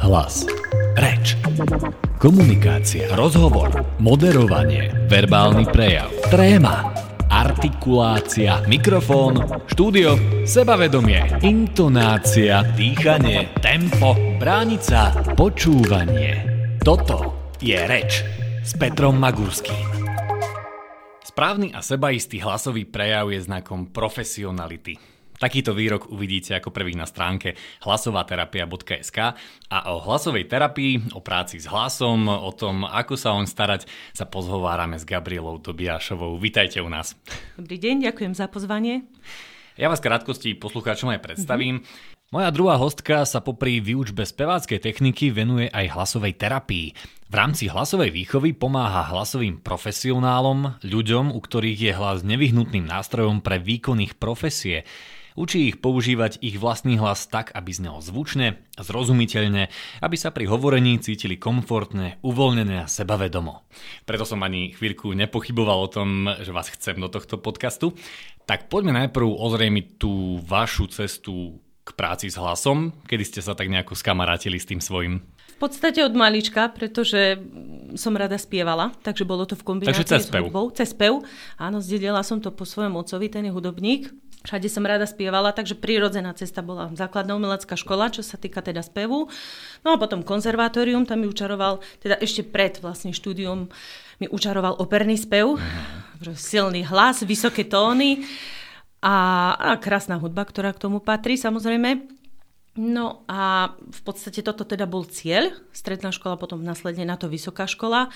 Hlas. 0.00 0.48
Reč. 0.96 1.36
Komunikácia. 2.16 3.12
Rozhovor. 3.12 3.68
Moderovanie. 4.00 4.88
Verbálny 5.12 5.68
prejav. 5.68 6.08
Tréma. 6.32 6.88
Artikulácia. 7.28 8.64
Mikrofón. 8.64 9.44
Štúdio. 9.68 10.16
Sebavedomie. 10.48 11.44
Intonácia. 11.44 12.64
Dýchanie. 12.64 13.52
Tempo. 13.60 14.16
Bránica. 14.40 15.12
Počúvanie. 15.36 16.48
Toto 16.80 17.52
je 17.60 17.76
reč 17.76 18.24
s 18.64 18.72
Petrom 18.72 19.20
Magurským. 19.20 19.84
Správny 21.20 21.76
a 21.76 21.84
sebaistý 21.84 22.40
hlasový 22.40 22.88
prejav 22.88 23.28
je 23.28 23.44
znakom 23.44 23.92
profesionality. 23.92 25.17
Takýto 25.38 25.70
výrok 25.70 26.10
uvidíte 26.10 26.58
ako 26.58 26.74
prvý 26.74 26.98
na 26.98 27.06
stránke 27.06 27.54
hlasovaterapia.sk 27.86 29.18
a 29.70 29.78
o 29.94 30.02
hlasovej 30.02 30.50
terapii, 30.50 31.14
o 31.14 31.22
práci 31.22 31.62
s 31.62 31.70
hlasom, 31.70 32.26
o 32.26 32.50
tom, 32.50 32.82
ako 32.82 33.14
sa 33.14 33.38
on 33.38 33.46
starať, 33.46 33.86
sa 34.10 34.26
pozhovárame 34.26 34.98
s 34.98 35.06
Gabrielou 35.06 35.62
Tobiašovou. 35.62 36.34
Vítajte 36.42 36.82
u 36.82 36.90
nás. 36.90 37.14
Dobrý 37.54 37.78
deň, 37.78 38.10
ďakujem 38.10 38.34
za 38.34 38.50
pozvanie. 38.50 39.06
Ja 39.78 39.86
vás 39.86 40.02
krátkosti 40.02 40.58
poslucháčom 40.58 41.14
aj 41.14 41.22
predstavím. 41.22 41.86
Mm-hmm. 41.86 42.18
Moja 42.28 42.52
druhá 42.52 42.76
hostka 42.76 43.24
sa 43.24 43.40
popri 43.40 43.80
výučbe 43.80 44.20
speváckej 44.26 44.84
techniky 44.84 45.32
venuje 45.32 45.70
aj 45.72 45.96
hlasovej 45.96 46.36
terapii. 46.36 46.92
V 47.30 47.34
rámci 47.34 47.72
hlasovej 47.72 48.12
výchovy 48.12 48.52
pomáha 48.52 49.06
hlasovým 49.08 49.62
profesionálom, 49.64 50.76
ľuďom, 50.84 51.32
u 51.32 51.40
ktorých 51.40 51.78
je 51.88 51.92
hlas 51.96 52.20
nevyhnutným 52.26 52.84
nástrojom 52.84 53.40
pre 53.40 53.56
výkon 53.56 54.04
ich 54.04 54.12
profesie. 54.18 54.84
Učí 55.38 55.70
ich 55.70 55.78
používať 55.78 56.42
ich 56.42 56.58
vlastný 56.58 56.98
hlas 56.98 57.30
tak, 57.30 57.54
aby 57.54 57.70
znel 57.70 58.02
zvučne, 58.02 58.58
zrozumiteľne, 58.74 59.70
aby 60.02 60.16
sa 60.18 60.34
pri 60.34 60.50
hovorení 60.50 60.98
cítili 60.98 61.38
komfortne, 61.38 62.18
uvoľnené 62.26 62.82
a 62.82 62.90
sebavedomo. 62.90 63.62
Preto 64.02 64.26
som 64.26 64.42
ani 64.42 64.74
chvíľku 64.74 65.14
nepochyboval 65.14 65.78
o 65.78 65.92
tom, 65.94 66.26
že 66.42 66.50
vás 66.50 66.74
chcem 66.74 66.98
do 66.98 67.06
tohto 67.06 67.38
podcastu. 67.38 67.94
Tak 68.50 68.66
poďme 68.66 68.98
najprv 69.06 69.30
ozrejmiť 69.30 69.86
tú 70.02 70.42
vašu 70.42 70.90
cestu 70.90 71.62
k 71.86 71.94
práci 71.94 72.34
s 72.34 72.34
hlasom? 72.34 72.90
Kedy 73.06 73.22
ste 73.22 73.38
sa 73.38 73.54
tak 73.54 73.70
nejako 73.70 73.94
skamarátili 73.94 74.58
s 74.58 74.66
tým 74.66 74.82
svojim? 74.82 75.22
V 75.54 75.66
podstate 75.66 76.02
od 76.02 76.18
malička, 76.18 76.66
pretože 76.70 77.38
som 77.94 78.14
rada 78.14 78.38
spievala, 78.42 78.90
takže 79.06 79.22
bolo 79.22 79.46
to 79.46 79.54
v 79.54 79.62
kombinácii 79.62 80.02
takže 80.02 80.18
cez 80.18 80.22
s 80.26 80.34
hudbou. 80.34 80.70
Cez 80.74 80.90
spev. 80.90 81.22
Áno, 81.58 81.78
zdedela 81.78 82.26
som 82.26 82.42
to 82.42 82.50
po 82.50 82.66
svojom 82.66 82.98
ocovi, 82.98 83.30
ten 83.30 83.46
je 83.46 83.54
hudobník. 83.54 84.10
Všade 84.48 84.72
som 84.72 84.80
rada 84.80 85.04
spievala, 85.04 85.52
takže 85.52 85.76
prírodzená 85.76 86.32
cesta 86.32 86.64
bola 86.64 86.88
základná 86.96 87.36
umelecká 87.36 87.76
škola, 87.76 88.08
čo 88.08 88.24
sa 88.24 88.40
týka 88.40 88.64
teda 88.64 88.80
spevu. 88.80 89.28
No 89.84 89.92
a 89.92 90.00
potom 90.00 90.24
konzervatórium, 90.24 91.04
tam 91.04 91.20
mi 91.20 91.28
učaroval, 91.28 91.84
teda 92.00 92.16
ešte 92.16 92.48
pred 92.48 92.80
vlastne 92.80 93.12
štúdium 93.12 93.68
mi 94.16 94.24
učaroval 94.24 94.80
operný 94.80 95.20
spev, 95.20 95.60
mm. 95.60 96.32
silný 96.32 96.80
hlas, 96.88 97.28
vysoké 97.28 97.68
tóny 97.68 98.24
a, 99.04 99.52
a 99.52 99.70
krásna 99.76 100.16
hudba, 100.16 100.48
ktorá 100.48 100.72
k 100.72 100.80
tomu 100.80 101.04
patrí 101.04 101.36
samozrejme. 101.36 102.08
No 102.80 103.28
a 103.28 103.76
v 103.76 104.00
podstate 104.00 104.40
toto 104.40 104.64
teda 104.64 104.88
bol 104.88 105.04
cieľ, 105.04 105.52
stredná 105.76 106.08
škola, 106.08 106.40
potom 106.40 106.64
následne 106.64 107.04
na 107.04 107.20
to 107.20 107.28
vysoká 107.28 107.68
škola. 107.68 108.08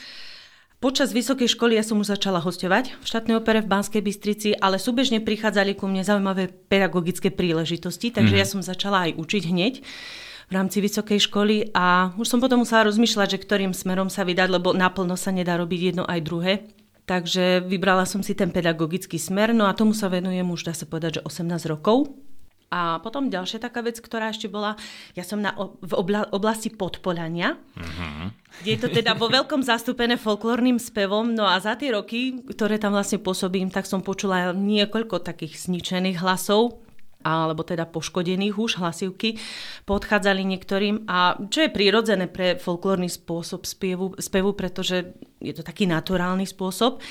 Počas 0.83 1.14
vysokej 1.14 1.47
školy 1.47 1.78
ja 1.78 1.86
som 1.86 2.02
už 2.02 2.11
začala 2.19 2.42
hostovať 2.42 2.98
v 2.98 3.05
štátnej 3.06 3.38
opere 3.38 3.62
v 3.62 3.70
Banskej 3.70 4.02
Bystrici, 4.02 4.50
ale 4.58 4.83
súbežne 4.83 5.22
prichádzali 5.22 5.78
ku 5.78 5.86
mne 5.86 6.02
zaujímavé 6.02 6.50
pedagogické 6.50 7.30
príležitosti, 7.30 8.11
takže 8.11 8.34
mm. 8.34 8.41
ja 8.42 8.47
som 8.50 8.66
začala 8.66 9.06
aj 9.06 9.14
učiť 9.14 9.42
hneď 9.47 9.78
v 10.50 10.53
rámci 10.53 10.83
vysokej 10.83 11.22
školy 11.30 11.70
a 11.70 12.10
už 12.19 12.27
som 12.27 12.42
potom 12.42 12.66
musela 12.66 12.91
rozmýšľať, 12.91 13.38
že 13.38 13.42
ktorým 13.47 13.70
smerom 13.70 14.10
sa 14.10 14.27
vydať, 14.27 14.58
lebo 14.58 14.75
naplno 14.75 15.14
sa 15.14 15.30
nedá 15.30 15.55
robiť 15.55 15.94
jedno 15.94 16.03
aj 16.03 16.20
druhé. 16.27 16.66
Takže 17.06 17.62
vybrala 17.62 18.03
som 18.03 18.19
si 18.19 18.34
ten 18.34 18.50
pedagogický 18.50 19.22
smer, 19.22 19.54
no 19.54 19.70
a 19.70 19.78
tomu 19.78 19.94
sa 19.94 20.10
venujem 20.10 20.50
už, 20.50 20.66
dá 20.66 20.75
sa 20.75 20.91
povedať, 20.91 21.22
že 21.22 21.47
18 21.47 21.62
rokov. 21.70 22.10
A 22.72 23.05
potom 23.05 23.28
ďalšia 23.28 23.60
taká 23.60 23.84
vec, 23.84 24.00
ktorá 24.00 24.33
ešte 24.33 24.49
bola, 24.49 24.81
ja 25.12 25.21
som 25.28 25.44
na, 25.44 25.53
v 25.60 25.93
obla, 25.93 26.25
oblasti 26.33 26.72
podpolania, 26.72 27.60
mm-hmm. 27.77 28.27
kde 28.65 28.71
je 28.72 28.81
to 28.81 28.88
teda 28.88 29.12
vo 29.12 29.28
veľkom 29.28 29.60
zastúpené 29.60 30.16
folklórnym 30.16 30.81
spevom, 30.81 31.37
no 31.37 31.44
a 31.44 31.61
za 31.61 31.77
tie 31.77 31.93
roky, 31.93 32.41
ktoré 32.49 32.81
tam 32.81 32.97
vlastne 32.97 33.21
pôsobím, 33.21 33.69
tak 33.69 33.84
som 33.84 34.00
počula 34.00 34.56
niekoľko 34.56 35.21
takých 35.21 35.69
zničených 35.69 36.25
hlasov, 36.25 36.81
alebo 37.21 37.61
teda 37.62 37.87
poškodených 37.87 38.56
už 38.56 38.81
hlasivky, 38.81 39.37
podchádzali 39.87 40.43
niektorým 40.43 41.06
a 41.06 41.38
čo 41.53 41.69
je 41.69 41.71
prirodzené 41.71 42.27
pre 42.27 42.59
folklórny 42.59 43.06
spôsob 43.06 43.69
spievu, 43.69 44.16
spevu, 44.19 44.56
pretože 44.56 45.12
je 45.38 45.53
to 45.55 45.62
taký 45.62 45.84
naturálny 45.84 46.49
spôsob. 46.49 47.05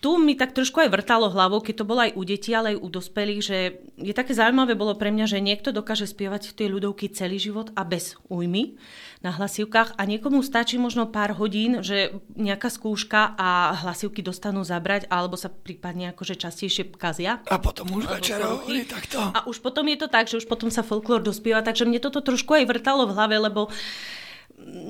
Tu 0.00 0.16
mi 0.16 0.32
tak 0.32 0.56
trošku 0.56 0.80
aj 0.80 0.96
vrtalo 0.96 1.28
hlavou, 1.28 1.60
keď 1.60 1.84
to 1.84 1.88
bolo 1.88 2.00
aj 2.08 2.16
u 2.16 2.24
detí, 2.24 2.56
ale 2.56 2.72
aj 2.72 2.80
u 2.80 2.88
dospelých, 2.88 3.40
že 3.44 3.58
je 4.00 4.16
také 4.16 4.32
zaujímavé 4.32 4.72
bolo 4.72 4.96
pre 4.96 5.12
mňa, 5.12 5.28
že 5.28 5.44
niekto 5.44 5.76
dokáže 5.76 6.08
spievať 6.08 6.56
tie 6.56 6.72
ľudovky 6.72 7.12
celý 7.12 7.36
život 7.36 7.68
a 7.76 7.84
bez 7.84 8.16
újmy 8.32 8.80
na 9.20 9.28
hlasivkách 9.36 10.00
a 10.00 10.02
niekomu 10.08 10.40
stačí 10.40 10.80
možno 10.80 11.04
pár 11.04 11.36
hodín, 11.36 11.84
že 11.84 12.16
nejaká 12.32 12.72
skúška 12.72 13.36
a 13.36 13.76
hlasivky 13.84 14.24
dostanú 14.24 14.64
zabrať 14.64 15.04
alebo 15.12 15.36
sa 15.36 15.52
prípadne 15.52 16.16
akože 16.16 16.40
častejšie 16.40 16.96
kazia. 16.96 17.44
A 17.52 17.60
potom 17.60 17.92
už 17.92 18.08
večer 18.08 18.40
hovorí 18.40 18.88
takto. 18.88 19.20
A 19.20 19.44
už 19.44 19.60
potom 19.60 19.84
je 19.84 20.00
to 20.00 20.08
tak, 20.08 20.32
že 20.32 20.40
už 20.40 20.48
potom 20.48 20.72
sa 20.72 20.80
folklór 20.80 21.20
dospieva, 21.20 21.60
takže 21.60 21.84
mne 21.84 22.00
toto 22.00 22.24
trošku 22.24 22.56
aj 22.56 22.64
vrtalo 22.64 23.04
v 23.04 23.12
hlave, 23.12 23.36
lebo 23.36 23.68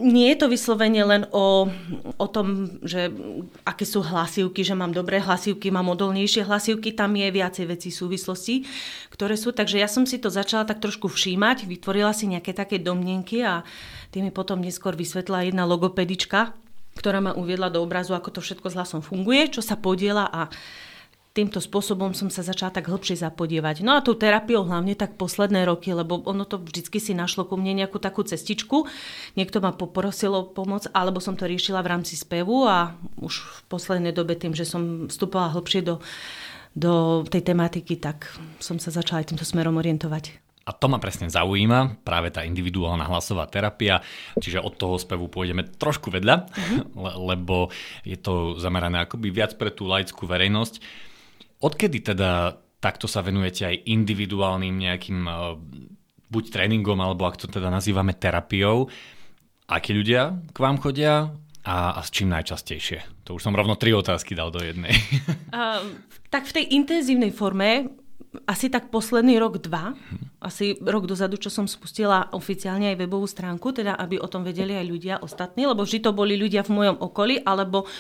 nie 0.01 0.33
je 0.33 0.37
to 0.41 0.47
vyslovene 0.49 1.03
len 1.05 1.23
o, 1.31 1.69
o 2.17 2.27
tom, 2.29 2.79
že 2.81 3.13
aké 3.69 3.85
sú 3.85 4.01
hlasivky, 4.01 4.65
že 4.65 4.73
mám 4.73 4.97
dobré 4.97 5.21
hlasivky, 5.21 5.69
mám 5.69 5.93
odolnejšie 5.93 6.49
hlasivky, 6.49 6.97
tam 6.97 7.13
je 7.17 7.29
viacej 7.29 7.65
vecí 7.69 7.93
súvislosti, 7.93 8.65
ktoré 9.13 9.37
sú. 9.37 9.53
Takže 9.53 9.77
ja 9.81 9.89
som 9.89 10.09
si 10.09 10.17
to 10.17 10.33
začala 10.33 10.65
tak 10.65 10.81
trošku 10.81 11.09
všímať, 11.09 11.69
vytvorila 11.69 12.17
si 12.17 12.29
nejaké 12.33 12.57
také 12.57 12.81
domnenky 12.81 13.45
a 13.45 13.63
tie 14.11 14.25
mi 14.25 14.33
potom 14.33 14.61
neskôr 14.61 14.97
vysvetla 14.97 15.49
jedna 15.49 15.69
logopedička, 15.69 16.57
ktorá 16.97 17.23
ma 17.23 17.33
uviedla 17.37 17.71
do 17.71 17.81
obrazu, 17.85 18.17
ako 18.17 18.41
to 18.41 18.41
všetko 18.43 18.73
s 18.73 18.77
hlasom 18.77 19.01
funguje, 19.05 19.53
čo 19.53 19.63
sa 19.63 19.79
podiela 19.79 20.27
a 20.29 20.51
týmto 21.31 21.63
spôsobom 21.63 22.11
som 22.11 22.27
sa 22.27 22.43
začala 22.43 22.75
tak 22.75 22.91
hĺbšie 22.91 23.23
zapodievať. 23.23 23.87
No 23.87 23.95
a 23.95 24.03
tú 24.03 24.19
terapiou 24.19 24.67
hlavne 24.67 24.99
tak 24.99 25.15
posledné 25.15 25.63
roky, 25.63 25.95
lebo 25.95 26.19
ono 26.27 26.43
to 26.43 26.59
vždycky 26.59 26.99
si 26.99 27.15
našlo 27.15 27.47
ku 27.47 27.55
mne 27.55 27.85
nejakú 27.85 28.03
takú 28.03 28.27
cestičku. 28.27 28.91
Niekto 29.39 29.63
ma 29.63 29.71
poprosil 29.71 30.35
o 30.35 30.43
pomoc, 30.43 30.91
alebo 30.91 31.23
som 31.23 31.39
to 31.39 31.47
riešila 31.47 31.87
v 31.87 31.91
rámci 31.95 32.19
spevu 32.19 32.67
a 32.67 32.99
už 33.23 33.47
v 33.47 33.59
poslednej 33.71 34.11
dobe 34.11 34.35
tým, 34.35 34.59
že 34.59 34.67
som 34.67 35.07
vstupovala 35.07 35.55
hĺbšie 35.55 35.87
do, 35.87 36.03
do 36.75 37.23
tej 37.31 37.47
tematiky, 37.47 37.95
tak 38.03 38.27
som 38.59 38.83
sa 38.83 38.91
začala 38.91 39.23
aj 39.23 39.31
týmto 39.31 39.47
smerom 39.47 39.79
orientovať. 39.79 40.51
A 40.69 40.77
to 40.77 40.87
ma 40.87 41.03
presne 41.03 41.27
zaujíma, 41.27 42.05
práve 42.07 42.31
tá 42.31 42.47
individuálna 42.47 43.09
hlasová 43.09 43.49
terapia, 43.51 44.05
čiže 44.39 44.63
od 44.63 44.77
toho 44.77 45.01
spevu 45.01 45.27
pôjdeme 45.27 45.67
trošku 45.67 46.15
vedľa, 46.15 46.37
mm-hmm. 46.47 46.81
lebo 47.27 47.75
je 48.03 48.19
to 48.19 48.55
zamerané 48.61 49.03
akoby 49.03 49.31
viac 49.35 49.55
pre 49.59 49.71
tú 49.71 49.87
laickú 49.87 50.27
verejnosť. 50.27 51.09
Odkedy 51.60 52.00
teda 52.00 52.56
takto 52.81 53.04
sa 53.04 53.21
venujete 53.21 53.69
aj 53.69 53.76
individuálnym 53.84 54.72
nejakým 54.72 55.21
eh, 55.28 55.37
buď 56.31 56.44
tréningom, 56.48 56.98
alebo 56.98 57.28
ak 57.28 57.37
to 57.37 57.47
teda 57.47 57.69
nazývame 57.69 58.16
terapiou? 58.16 58.88
Akí 59.71 59.94
ľudia 59.94 60.41
k 60.50 60.59
vám 60.59 60.82
chodia 60.82 61.31
a, 61.62 61.76
a 61.94 62.00
s 62.03 62.10
čím 62.10 62.32
najčastejšie? 62.32 63.22
To 63.28 63.38
už 63.38 63.44
som 63.47 63.54
rovno 63.54 63.78
tri 63.78 63.94
otázky 63.94 64.34
dal 64.34 64.50
do 64.50 64.59
jednej. 64.59 64.91
Uh, 65.54 65.94
tak 66.34 66.50
v 66.50 66.56
tej 66.59 66.65
intenzívnej 66.75 67.31
forme 67.31 67.94
asi 68.47 68.71
tak 68.71 68.94
posledný 68.94 69.42
rok, 69.42 69.59
dva, 69.59 69.94
asi 70.38 70.78
rok 70.78 71.10
dozadu, 71.10 71.34
čo 71.34 71.50
som 71.50 71.66
spustila 71.66 72.31
oficiálne 72.31 72.95
aj 72.95 73.01
webovú 73.03 73.27
stránku, 73.27 73.74
teda 73.74 73.98
aby 73.98 74.22
o 74.22 74.30
tom 74.30 74.47
vedeli 74.47 74.78
aj 74.78 74.86
ľudia 74.86 75.15
ostatní, 75.18 75.66
lebo 75.66 75.83
vždy 75.83 75.98
to 75.98 76.15
boli 76.15 76.39
ľudia 76.39 76.63
v 76.63 76.74
mojom 76.78 76.97
okolí, 77.03 77.42
alebo 77.42 77.91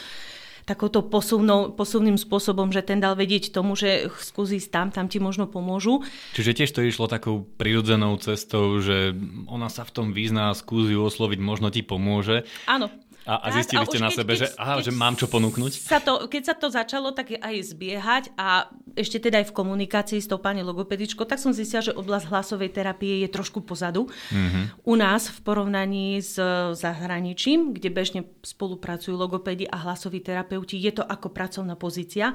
takouto 0.70 1.02
posuvnou, 1.02 1.74
posuvným 1.74 2.14
spôsobom, 2.14 2.70
že 2.70 2.86
ten 2.86 3.02
dal 3.02 3.18
vedieť 3.18 3.50
tomu, 3.50 3.74
že 3.74 4.06
skúsi 4.22 4.62
tam, 4.62 4.94
tam 4.94 5.10
ti 5.10 5.18
možno 5.18 5.50
pomôžu. 5.50 6.06
Čiže 6.38 6.62
tiež 6.62 6.70
to 6.70 6.86
išlo 6.86 7.10
takou 7.10 7.42
prirodzenou 7.58 8.14
cestou, 8.22 8.78
že 8.78 9.10
ona 9.50 9.66
sa 9.66 9.82
v 9.82 9.90
tom 9.90 10.06
vyzná, 10.14 10.54
skúsi 10.54 10.94
osloviť, 10.94 11.38
možno 11.42 11.74
ti 11.74 11.82
pomôže. 11.82 12.46
Áno. 12.70 12.86
A, 13.28 13.36
a 13.36 13.46
zistili 13.52 13.84
tak, 13.84 13.92
ste 13.92 13.98
a 14.00 14.04
na 14.04 14.10
keď, 14.10 14.16
sebe, 14.16 14.32
keď, 14.32 14.40
že, 14.40 14.46
aha, 14.56 14.74
že 14.80 14.92
mám 14.96 15.14
čo 15.14 15.28
ponúknuť? 15.28 15.72
Sa 15.84 16.00
to, 16.00 16.24
keď 16.24 16.42
sa 16.42 16.54
to 16.56 16.72
začalo 16.72 17.12
tak 17.12 17.36
aj 17.36 17.54
zbiehať 17.60 18.24
a 18.40 18.72
ešte 18.96 19.20
teda 19.20 19.44
aj 19.44 19.52
v 19.52 19.56
komunikácii 19.56 20.18
s 20.18 20.26
tou 20.26 20.40
pani 20.40 20.64
logopedičkou, 20.64 21.28
tak 21.28 21.36
som 21.36 21.52
zistila, 21.52 21.84
že 21.84 21.92
oblasť 21.92 22.26
hlasovej 22.32 22.72
terapie 22.72 23.20
je 23.22 23.28
trošku 23.28 23.60
pozadu. 23.60 24.08
Mm-hmm. 24.32 24.64
U 24.88 24.94
nás 24.96 25.28
v 25.28 25.38
porovnaní 25.44 26.24
s 26.24 26.40
zahraničím, 26.74 27.76
kde 27.76 27.88
bežne 27.92 28.20
spolupracujú 28.40 29.14
logopedi 29.14 29.68
a 29.68 29.76
hlasoví 29.76 30.24
terapeuti, 30.24 30.80
je 30.80 30.96
to 30.96 31.04
ako 31.04 31.28
pracovná 31.28 31.76
pozícia, 31.76 32.32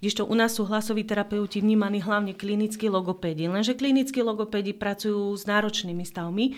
kdežto 0.00 0.24
u 0.26 0.34
nás 0.34 0.56
sú 0.56 0.64
hlasoví 0.64 1.04
terapeuti 1.04 1.60
vnímaní 1.60 2.00
hlavne 2.00 2.32
klinickí 2.32 2.88
logopedi. 2.88 3.46
Lenže 3.46 3.76
klinickí 3.76 4.24
logopedi 4.24 4.72
pracujú 4.72 5.36
s 5.36 5.44
náročnými 5.44 6.02
stavmi, 6.02 6.56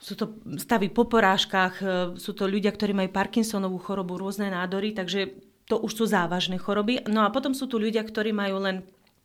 sú 0.00 0.16
to 0.16 0.32
stavy 0.56 0.88
po 0.88 1.04
porážkach, 1.04 1.74
e, 1.78 1.86
sú 2.16 2.32
to 2.32 2.48
ľudia, 2.48 2.72
ktorí 2.72 2.96
majú 2.96 3.12
Parkinsonovú 3.12 3.76
chorobu, 3.76 4.16
rôzne 4.16 4.48
nádory, 4.48 4.96
takže 4.96 5.36
to 5.68 5.76
už 5.76 5.92
sú 5.92 6.04
závažné 6.08 6.56
choroby. 6.56 7.04
No 7.06 7.22
a 7.22 7.30
potom 7.30 7.52
sú 7.52 7.68
tu 7.68 7.76
ľudia, 7.76 8.00
ktorí 8.00 8.32
majú 8.32 8.64
len 8.64 8.80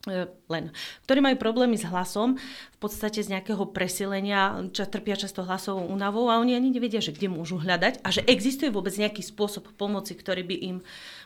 e, 0.06 0.27
len, 0.51 0.75
ktorí 1.07 1.24
majú 1.24 1.39
problémy 1.39 1.80
s 1.80 1.88
hlasom, 1.88 2.36
v 2.75 2.77
podstate 2.77 3.24
z 3.24 3.31
nejakého 3.31 3.72
presilenia, 3.72 4.68
ča, 4.75 4.86
trpia 4.86 5.16
často 5.16 5.48
hlasovou 5.48 5.88
únavou 5.88 6.27
a 6.27 6.44
oni 6.44 6.60
ani 6.60 6.75
nevedia, 6.75 7.00
že 7.00 7.16
kde 7.16 7.31
môžu 7.31 7.56
hľadať 7.56 8.04
a 8.04 8.12
že 8.12 8.28
existuje 8.28 8.68
vôbec 8.68 8.94
nejaký 8.94 9.24
spôsob 9.24 9.71
pomoci, 9.80 10.12
ktorý 10.12 10.44
by 10.44 10.56
im 10.60 10.78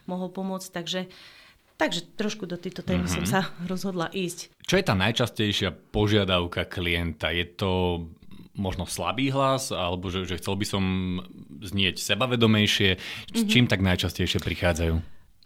mohol 0.06 0.30
pomôcť. 0.30 0.70
Takže 0.70 1.02
Takže 1.80 2.12
trošku 2.20 2.44
do 2.44 2.60
tejto 2.60 2.84
témy 2.84 3.08
mm-hmm. 3.08 3.24
som 3.24 3.26
sa 3.26 3.42
rozhodla 3.64 4.12
ísť. 4.12 4.52
Čo 4.68 4.76
je 4.76 4.84
tá 4.84 5.00
najčastejšia 5.00 5.72
požiadavka 5.96 6.68
klienta? 6.68 7.32
Je 7.32 7.48
to 7.48 8.04
možno 8.60 8.84
slabý 8.84 9.32
hlas, 9.32 9.72
alebo 9.72 10.12
že, 10.12 10.28
že 10.28 10.38
chcel 10.38 10.60
by 10.60 10.66
som 10.68 10.84
znieť 11.64 12.04
sebavedomejšie. 12.04 13.00
Mm-hmm. 13.00 13.48
čím 13.48 13.66
tak 13.72 13.80
najčastejšie 13.80 14.44
prichádzajú? 14.44 15.00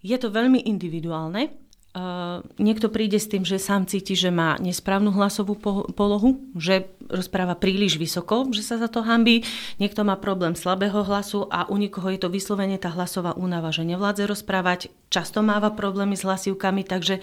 Je 0.03 0.17
to 0.19 0.27
veľmi 0.33 0.65
individuálne. 0.65 1.53
Uh, 1.93 2.41
niekto 2.57 2.89
príde 2.89 3.21
s 3.21 3.29
tým, 3.29 3.45
že 3.45 3.61
sám 3.61 3.85
cíti, 3.85 4.17
že 4.17 4.33
má 4.33 4.57
nesprávnu 4.57 5.13
hlasovú 5.13 5.53
po- 5.53 5.85
polohu, 5.93 6.41
že 6.57 6.89
rozpráva 7.05 7.53
príliš 7.53 8.01
vysoko, 8.01 8.49
že 8.49 8.65
sa 8.65 8.81
za 8.81 8.89
to 8.89 9.05
hambí. 9.05 9.45
Niekto 9.77 10.01
má 10.01 10.17
problém 10.17 10.57
slabého 10.57 11.05
hlasu 11.05 11.45
a 11.53 11.69
u 11.69 11.77
nikoho 11.77 12.09
je 12.09 12.17
to 12.17 12.33
vyslovene 12.33 12.81
tá 12.81 12.89
hlasová 12.89 13.37
únava, 13.37 13.69
že 13.69 13.85
nevládze 13.85 14.25
rozprávať, 14.25 14.89
často 15.13 15.45
máva 15.45 15.69
problémy 15.69 16.17
s 16.17 16.25
hlasivkami, 16.25 16.81
takže 16.81 17.21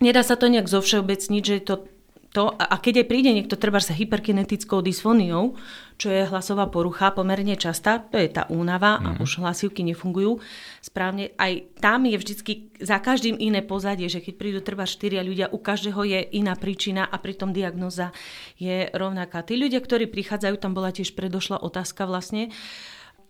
nedá 0.00 0.24
sa 0.24 0.40
to 0.40 0.48
nejak 0.48 0.64
zovšeobecniť, 0.64 1.42
že 1.44 1.54
je 1.60 1.64
to 1.68 1.76
to, 2.30 2.54
a 2.54 2.78
keď 2.78 3.02
aj 3.02 3.06
príde 3.10 3.34
niekto 3.34 3.58
treba 3.58 3.82
sa 3.82 3.90
hyperkinetickou 3.90 4.78
dysfóniou, 4.86 5.58
čo 5.98 6.14
je 6.14 6.30
hlasová 6.30 6.70
porucha 6.70 7.10
pomerne 7.10 7.58
častá, 7.58 7.98
to 7.98 8.22
je 8.22 8.30
tá 8.30 8.46
únava 8.46 8.96
mm-hmm. 8.96 9.06
a 9.06 9.10
mhm. 9.18 9.20
už 9.26 9.30
hlasivky 9.42 9.82
nefungujú 9.82 10.38
správne. 10.78 11.34
Aj 11.34 11.50
tam 11.82 12.06
je 12.06 12.14
vždycky 12.14 12.52
za 12.78 13.02
každým 13.02 13.34
iné 13.34 13.66
pozadie, 13.66 14.06
že 14.06 14.22
keď 14.22 14.34
prídu 14.38 14.60
treba 14.62 14.86
štyria 14.86 15.26
ľudia, 15.26 15.50
u 15.50 15.58
každého 15.58 16.00
je 16.06 16.20
iná 16.38 16.54
príčina 16.54 17.02
a 17.02 17.18
pritom 17.18 17.50
diagnoza 17.50 18.14
je 18.62 18.86
rovnaká. 18.94 19.42
Tí 19.42 19.58
ľudia, 19.58 19.82
ktorí 19.82 20.06
prichádzajú, 20.06 20.54
tam 20.62 20.70
bola 20.70 20.94
tiež 20.94 21.18
predošla 21.18 21.58
otázka 21.60 22.06
vlastne, 22.06 22.54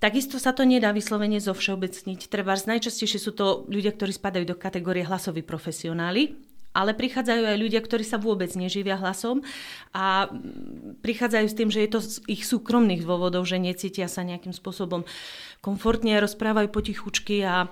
Takisto 0.00 0.40
sa 0.40 0.56
to 0.56 0.64
nedá 0.64 0.96
vyslovene 0.96 1.36
zo 1.44 1.52
všeobecniť. 1.52 2.32
Treba 2.32 2.56
najčastejšie 2.56 3.20
sú 3.20 3.36
to 3.36 3.68
ľudia, 3.68 3.92
ktorí 3.92 4.16
spadajú 4.16 4.48
do 4.48 4.56
kategórie 4.56 5.04
hlasoví 5.04 5.44
profesionáli, 5.44 6.40
ale 6.70 6.94
prichádzajú 6.94 7.42
aj 7.50 7.56
ľudia, 7.58 7.80
ktorí 7.82 8.06
sa 8.06 8.22
vôbec 8.22 8.50
neživia 8.54 8.94
hlasom 8.94 9.42
a 9.90 10.30
prichádzajú 11.02 11.46
s 11.50 11.58
tým, 11.58 11.70
že 11.70 11.82
je 11.82 11.90
to 11.90 12.00
z 12.00 12.16
ich 12.30 12.42
súkromných 12.46 13.02
dôvodov, 13.02 13.42
že 13.42 13.58
necítia 13.58 14.06
sa 14.06 14.22
nejakým 14.22 14.54
spôsobom 14.54 15.02
komfortne, 15.58 16.14
rozprávajú 16.22 16.68
potichučky 16.70 17.42
a 17.42 17.68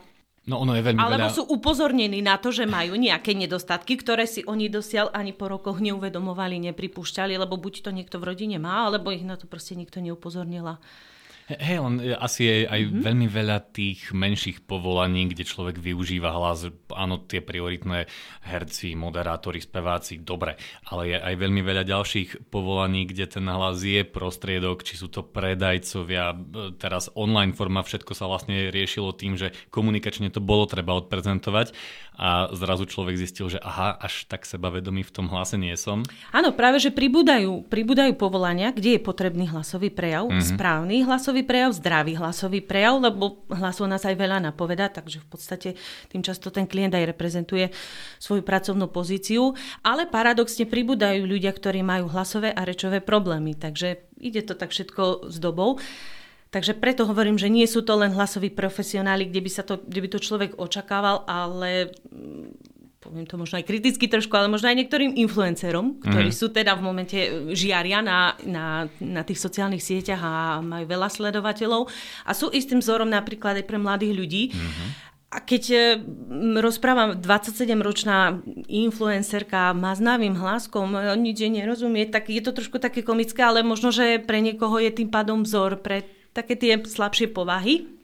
No 0.48 0.64
ono 0.64 0.72
je 0.72 0.80
veľmi 0.80 0.96
Alebo 0.96 1.28
veľa... 1.28 1.36
sú 1.36 1.44
upozornení 1.44 2.24
na 2.24 2.40
to, 2.40 2.48
že 2.48 2.64
majú 2.64 2.96
nejaké 2.96 3.36
nedostatky, 3.36 4.00
ktoré 4.00 4.24
si 4.24 4.40
oni 4.48 4.72
dosiaľ 4.72 5.12
ani 5.12 5.36
po 5.36 5.44
rokoch 5.44 5.76
neuvedomovali, 5.76 6.56
nepripúšťali, 6.72 7.36
lebo 7.36 7.60
buď 7.60 7.84
to 7.84 7.90
niekto 7.92 8.16
v 8.16 8.32
rodine 8.32 8.56
má, 8.56 8.88
alebo 8.88 9.12
ich 9.12 9.28
na 9.28 9.36
to 9.36 9.44
proste 9.44 9.76
nikto 9.76 10.00
neupozornila. 10.00 10.80
Hej, 11.48 11.80
len 11.80 11.94
e, 12.04 12.12
asi 12.12 12.44
je 12.44 12.56
aj 12.68 12.80
mm-hmm. 12.84 13.02
veľmi 13.08 13.26
veľa 13.32 13.58
tých 13.72 14.12
menších 14.12 14.68
povolaní, 14.68 15.32
kde 15.32 15.48
človek 15.48 15.80
využíva 15.80 16.28
hlas. 16.36 16.68
Áno, 16.92 17.24
tie 17.24 17.40
prioritné 17.40 18.04
herci, 18.44 18.92
moderátori, 18.92 19.56
speváci, 19.64 20.20
dobre. 20.20 20.60
Ale 20.92 21.08
je 21.08 21.16
aj 21.16 21.34
veľmi 21.40 21.64
veľa 21.64 21.88
ďalších 21.88 22.52
povolaní, 22.52 23.08
kde 23.08 23.40
ten 23.40 23.48
hlas 23.48 23.80
je 23.80 24.04
prostriedok, 24.04 24.84
či 24.84 25.00
sú 25.00 25.08
to 25.08 25.24
predajcovia, 25.24 26.36
e, 26.36 26.36
teraz 26.76 27.08
online 27.16 27.56
forma, 27.56 27.80
všetko 27.80 28.12
sa 28.12 28.28
vlastne 28.28 28.68
riešilo 28.68 29.16
tým, 29.16 29.40
že 29.40 29.56
komunikačne 29.72 30.28
to 30.28 30.44
bolo 30.44 30.68
treba 30.68 31.00
odprezentovať 31.00 31.72
a 32.18 32.50
zrazu 32.50 32.90
človek 32.90 33.14
zistil, 33.14 33.46
že 33.46 33.62
aha, 33.62 33.94
až 33.94 34.26
tak 34.26 34.42
sebavedomý 34.42 35.06
v 35.06 35.14
tom 35.14 35.30
hlase 35.30 35.54
nie 35.54 35.72
som. 35.78 36.02
Áno, 36.34 36.50
práve, 36.50 36.82
že 36.82 36.90
pribúdajú, 36.90 37.70
pribúdajú 37.70 38.18
povolania, 38.18 38.74
kde 38.74 38.98
je 38.98 39.00
potrebný 39.00 39.46
hlasový 39.46 39.94
prejav, 39.94 40.26
mm-hmm. 40.26 40.58
správny 40.58 41.06
hlasový 41.06 41.37
prejav, 41.44 41.74
zdravý 41.74 42.14
hlasový 42.16 42.62
prejav, 42.64 43.02
lebo 43.02 43.42
hlasu 43.50 43.84
nás 43.84 44.06
aj 44.06 44.14
veľa 44.14 44.38
napoveda, 44.38 44.88
takže 44.88 45.22
v 45.22 45.28
podstate 45.28 45.68
tým 46.08 46.22
často 46.22 46.48
ten 46.48 46.64
klient 46.64 46.94
aj 46.94 47.10
reprezentuje 47.14 47.70
svoju 48.22 48.46
pracovnú 48.46 48.88
pozíciu, 48.88 49.52
ale 49.82 50.08
paradoxne 50.08 50.64
pribúdajú 50.64 51.26
ľudia, 51.26 51.50
ktorí 51.52 51.84
majú 51.84 52.08
hlasové 52.10 52.54
a 52.54 52.62
rečové 52.64 53.02
problémy, 53.02 53.58
takže 53.58 54.08
ide 54.18 54.42
to 54.46 54.54
tak 54.54 54.70
všetko 54.70 55.28
s 55.28 55.36
dobou. 55.42 55.76
Takže 56.48 56.80
preto 56.80 57.04
hovorím, 57.04 57.36
že 57.36 57.52
nie 57.52 57.68
sú 57.68 57.84
to 57.84 57.92
len 58.00 58.16
hlasoví 58.16 58.48
profesionáli, 58.48 59.28
kde 59.28 59.40
by, 59.44 59.50
sa 59.52 59.62
to, 59.68 59.84
kde 59.84 60.00
by 60.00 60.08
to 60.08 60.18
človek 60.18 60.50
očakával, 60.56 61.28
ale 61.28 61.92
poviem 62.98 63.30
to 63.30 63.38
možno 63.38 63.62
aj 63.62 63.66
kriticky 63.66 64.10
trošku, 64.10 64.34
ale 64.34 64.50
možno 64.50 64.66
aj 64.70 64.78
niektorým 64.82 65.14
influencerom, 65.14 66.02
ktorí 66.02 66.34
mm. 66.34 66.38
sú 66.38 66.50
teda 66.50 66.74
v 66.74 66.82
momente 66.82 67.18
e, 67.18 67.30
žiaria 67.54 68.02
na, 68.02 68.34
na, 68.42 68.90
na 68.98 69.22
tých 69.22 69.38
sociálnych 69.38 69.82
sieťach 69.82 70.18
a 70.18 70.34
majú 70.58 70.84
veľa 70.90 71.06
sledovateľov 71.06 71.86
a 72.26 72.30
sú 72.34 72.50
istým 72.50 72.82
vzorom 72.82 73.06
napríklad 73.06 73.62
aj 73.62 73.66
pre 73.70 73.78
mladých 73.78 74.14
ľudí. 74.18 74.42
Mm-hmm. 74.50 74.88
A 75.28 75.44
keď 75.44 75.62
e, 75.70 75.78
rozprávam 76.58 77.20
27-ročná 77.22 78.42
influencerka 78.66 79.76
má 79.78 79.94
znavým 79.94 80.34
hláskom, 80.34 80.98
e, 80.98 81.14
nič 81.22 81.46
nerozumie, 81.46 82.10
tak 82.10 82.34
je 82.34 82.42
to 82.42 82.50
trošku 82.50 82.82
také 82.82 83.06
komické, 83.06 83.46
ale 83.46 83.62
možno, 83.62 83.94
že 83.94 84.18
pre 84.18 84.42
niekoho 84.42 84.74
je 84.82 84.90
tým 84.90 85.06
pádom 85.12 85.46
vzor 85.46 85.84
pre 85.84 86.02
také 86.34 86.58
tie 86.58 86.82
slabšie 86.82 87.30
povahy, 87.30 87.97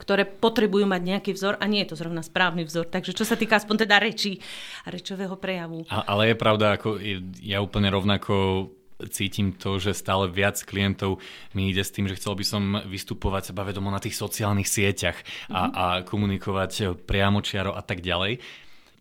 ktoré 0.00 0.24
potrebujú 0.24 0.88
mať 0.88 1.02
nejaký 1.04 1.30
vzor 1.36 1.60
a 1.60 1.64
nie 1.68 1.84
je 1.84 1.92
to 1.92 2.00
zrovna 2.00 2.24
správny 2.24 2.64
vzor. 2.64 2.88
Takže 2.88 3.12
čo 3.12 3.28
sa 3.28 3.36
týka 3.36 3.60
aspoň 3.60 3.84
teda 3.84 4.00
rečí 4.00 4.40
a 4.82 4.88
rečového 4.88 5.36
prejavu. 5.36 5.84
A, 5.92 6.08
ale 6.08 6.32
je 6.32 6.36
pravda, 6.40 6.80
ako 6.80 6.96
ja 7.44 7.60
úplne 7.60 7.92
rovnako 7.92 8.66
cítim 9.08 9.56
to, 9.56 9.80
že 9.80 9.96
stále 9.96 10.28
viac 10.28 10.60
klientov 10.60 11.24
mi 11.56 11.72
ide 11.72 11.80
s 11.80 11.94
tým, 11.94 12.04
že 12.04 12.20
chcel 12.20 12.36
by 12.36 12.44
som 12.44 12.62
vystupovať 12.84 13.52
sebavedomo 13.52 13.88
na 13.88 14.02
tých 14.02 14.16
sociálnych 14.16 14.68
sieťach 14.68 15.16
a, 15.16 15.24
mm-hmm. 15.24 15.72
a 15.72 15.84
komunikovať 16.04 17.00
priamo 17.08 17.40
čiaro 17.40 17.72
a 17.72 17.80
tak 17.80 18.04
ďalej. 18.04 18.40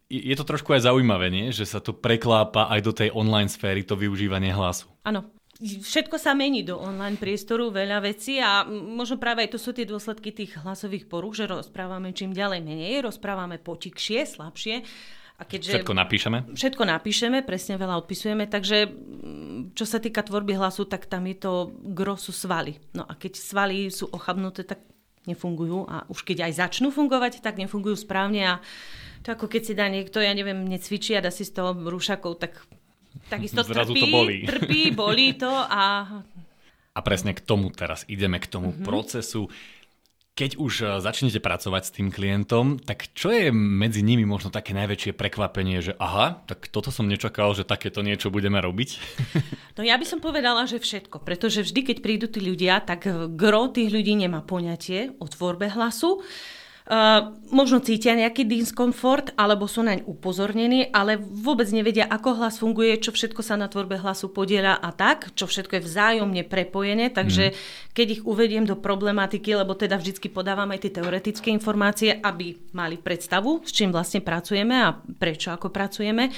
Je 0.10 0.34
to 0.34 0.48
trošku 0.48 0.74
aj 0.74 0.90
zaujímavé, 0.90 1.30
nie? 1.30 1.54
že 1.54 1.70
sa 1.70 1.78
to 1.78 1.94
preklápa 1.94 2.66
aj 2.72 2.80
do 2.82 2.94
tej 2.96 3.10
online 3.14 3.52
sféry, 3.52 3.86
to 3.86 3.94
využívanie 3.94 4.50
hlasu. 4.50 4.90
Áno, 5.06 5.30
všetko 5.60 6.16
sa 6.16 6.32
mení 6.32 6.64
do 6.64 6.80
online 6.80 7.20
priestoru, 7.20 7.68
veľa 7.68 8.00
vecí 8.00 8.40
a 8.40 8.64
možno 8.68 9.20
práve 9.20 9.44
aj 9.44 9.56
to 9.56 9.60
sú 9.60 9.76
tie 9.76 9.84
dôsledky 9.84 10.32
tých 10.32 10.56
hlasových 10.64 11.12
poruch, 11.12 11.36
že 11.36 11.52
rozprávame 11.52 12.16
čím 12.16 12.32
ďalej 12.32 12.64
menej, 12.64 13.04
rozprávame 13.04 13.60
potikšie, 13.60 14.24
slabšie. 14.24 14.82
A 15.40 15.48
keďže 15.48 15.80
všetko 15.80 15.96
napíšeme? 15.96 16.38
Všetko 16.52 16.84
napíšeme, 16.84 17.38
presne 17.48 17.80
veľa 17.80 17.96
odpisujeme, 18.04 18.52
takže 18.52 18.92
čo 19.72 19.86
sa 19.88 20.04
týka 20.04 20.20
tvorby 20.20 20.60
hlasu, 20.60 20.84
tak 20.84 21.08
tam 21.08 21.28
je 21.32 21.36
to 21.40 21.52
grosu 21.96 22.36
svaly. 22.36 22.76
No 22.92 23.08
a 23.08 23.16
keď 23.16 23.40
svaly 23.40 23.88
sú 23.88 24.12
ochabnuté, 24.12 24.68
tak 24.68 24.84
nefungujú 25.28 25.88
a 25.88 26.04
už 26.12 26.28
keď 26.28 26.52
aj 26.52 26.54
začnú 26.68 26.92
fungovať, 26.92 27.40
tak 27.40 27.56
nefungujú 27.60 27.96
správne 28.00 28.42
a 28.48 28.54
to 29.24 29.36
ako 29.36 29.52
keď 29.52 29.62
si 29.64 29.74
dá 29.76 29.92
niekto, 29.92 30.24
ja 30.24 30.32
neviem, 30.32 30.64
necvičí 30.64 31.16
a 31.16 31.24
dá 31.24 31.32
si 31.32 31.44
z 31.44 31.56
toho 31.60 31.76
rúšakov, 31.76 32.40
tak 32.40 32.56
takisto 33.30 33.62
Zrazu 33.62 33.94
trpí, 33.94 34.02
to 34.02 34.08
bolí. 34.10 34.38
trpí, 34.52 34.82
bolí 34.92 35.28
to 35.38 35.50
a... 35.50 36.10
A 36.90 37.00
presne 37.06 37.38
k 37.38 37.40
tomu 37.46 37.70
teraz 37.70 38.04
ideme, 38.10 38.42
k 38.42 38.50
tomu 38.50 38.74
mm-hmm. 38.74 38.84
procesu. 38.84 39.48
Keď 40.36 40.58
už 40.60 40.74
e, 40.82 40.86
začnete 41.00 41.40
pracovať 41.40 41.84
s 41.86 41.94
tým 41.96 42.10
klientom, 42.12 42.82
tak 42.82 43.14
čo 43.14 43.32
je 43.32 43.54
medzi 43.54 44.04
nimi 44.04 44.26
možno 44.28 44.52
také 44.52 44.76
najväčšie 44.76 45.16
prekvapenie, 45.16 45.80
že 45.80 45.94
aha, 45.96 46.44
tak 46.50 46.68
toto 46.68 46.92
som 46.92 47.08
nečakal, 47.08 47.56
že 47.56 47.64
takéto 47.64 48.04
niečo 48.04 48.34
budeme 48.34 48.58
robiť? 48.60 48.90
No 49.80 49.88
ja 49.88 49.96
by 49.96 50.04
som 50.04 50.20
povedala, 50.20 50.68
že 50.68 50.76
všetko, 50.76 51.24
pretože 51.24 51.64
vždy, 51.64 51.88
keď 51.88 51.98
prídu 52.04 52.28
tí 52.28 52.44
ľudia, 52.44 52.84
tak 52.84 53.08
gro 53.32 53.72
tých 53.72 53.88
ľudí 53.88 54.12
nemá 54.12 54.44
poňatie 54.44 55.16
o 55.24 55.26
tvorbe 55.32 55.72
hlasu. 55.72 56.20
Uh, 56.20 56.59
možno 57.54 57.78
cítia 57.86 58.18
nejaký 58.18 58.50
diskomfort, 58.50 59.38
alebo 59.38 59.70
sú 59.70 59.86
naň 59.86 60.10
upozornení, 60.10 60.90
ale 60.90 61.22
vôbec 61.22 61.70
nevedia, 61.70 62.10
ako 62.10 62.42
hlas 62.42 62.58
funguje, 62.58 62.98
čo 62.98 63.14
všetko 63.14 63.46
sa 63.46 63.62
na 63.62 63.70
tvorbe 63.70 64.02
hlasu 64.02 64.34
podiela 64.34 64.74
a 64.74 64.90
tak, 64.90 65.30
čo 65.38 65.46
všetko 65.46 65.78
je 65.78 65.86
vzájomne 65.86 66.44
prepojené, 66.50 67.14
takže 67.14 67.54
mm. 67.54 67.56
keď 67.94 68.08
ich 68.10 68.22
uvediem 68.26 68.66
do 68.66 68.74
problematiky, 68.74 69.54
lebo 69.54 69.78
teda 69.78 70.02
vždycky 70.02 70.34
podávam 70.34 70.74
aj 70.74 70.90
tie 70.90 70.98
teoretické 70.98 71.54
informácie, 71.54 72.18
aby 72.18 72.58
mali 72.74 72.98
predstavu, 72.98 73.62
s 73.62 73.70
čím 73.70 73.94
vlastne 73.94 74.26
pracujeme 74.26 74.74
a 74.82 74.98
prečo 74.98 75.54
ako 75.54 75.70
pracujeme, 75.70 76.34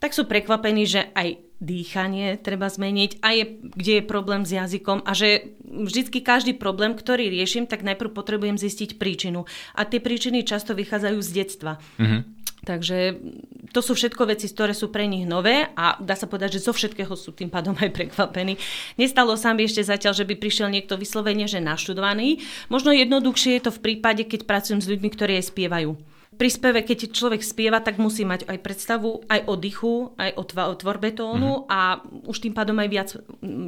tak 0.00 0.16
sú 0.16 0.24
prekvapení, 0.24 0.88
že 0.88 1.12
aj 1.12 1.53
dýchanie 1.64 2.36
treba 2.36 2.68
zmeniť 2.68 3.24
a 3.24 3.32
je, 3.32 3.44
kde 3.64 3.92
je 3.98 4.04
problém 4.04 4.44
s 4.44 4.52
jazykom 4.52 5.02
a 5.02 5.12
že 5.16 5.56
vždycky 5.64 6.20
každý 6.20 6.52
problém, 6.52 6.92
ktorý 6.92 7.32
riešim, 7.32 7.64
tak 7.64 7.82
najprv 7.82 8.12
potrebujem 8.12 8.60
zistiť 8.60 9.00
príčinu. 9.00 9.48
A 9.72 9.88
tie 9.88 9.98
príčiny 9.98 10.44
často 10.44 10.76
vychádzajú 10.76 11.18
z 11.24 11.30
detstva. 11.32 11.80
Mm-hmm. 11.96 12.44
Takže 12.64 13.20
to 13.76 13.80
sú 13.84 13.92
všetko 13.92 14.24
veci, 14.24 14.48
ktoré 14.48 14.72
sú 14.72 14.88
pre 14.88 15.04
nich 15.04 15.28
nové 15.28 15.68
a 15.76 16.00
dá 16.00 16.16
sa 16.16 16.24
povedať, 16.24 16.56
že 16.58 16.64
zo 16.64 16.72
všetkého 16.72 17.12
sú 17.12 17.36
tým 17.36 17.52
pádom 17.52 17.76
aj 17.76 17.92
prekvapení. 17.92 18.56
Nestalo 18.96 19.36
sa 19.36 19.52
mi 19.52 19.68
ešte 19.68 19.84
zatiaľ, 19.84 20.16
že 20.16 20.24
by 20.24 20.34
prišiel 20.40 20.72
niekto 20.72 20.96
vyslovene, 20.96 21.44
že 21.44 21.60
naštudovaný. 21.60 22.40
Možno 22.72 22.96
jednoduchšie 22.96 23.60
je 23.60 23.62
to 23.68 23.72
v 23.76 23.82
prípade, 23.84 24.24
keď 24.24 24.48
pracujem 24.48 24.80
s 24.80 24.88
ľuďmi, 24.88 25.08
ktorí 25.12 25.32
aj 25.38 25.52
spievajú 25.52 26.13
pri 26.34 26.50
speve, 26.50 26.80
keď 26.82 27.14
človek 27.14 27.42
spieva, 27.46 27.78
tak 27.78 28.02
musí 28.02 28.26
mať 28.26 28.50
aj 28.50 28.58
predstavu, 28.58 29.22
aj 29.30 29.40
o 29.46 29.54
dychu, 29.54 29.94
aj 30.18 30.30
o, 30.34 30.42
tva, 30.42 30.62
o 30.70 30.74
tvorbe 30.74 31.14
tónu 31.14 31.62
mm. 31.62 31.70
a 31.70 31.80
už 32.26 32.36
tým 32.42 32.54
pádom 32.54 32.74
aj 32.82 32.88
viac 32.90 33.08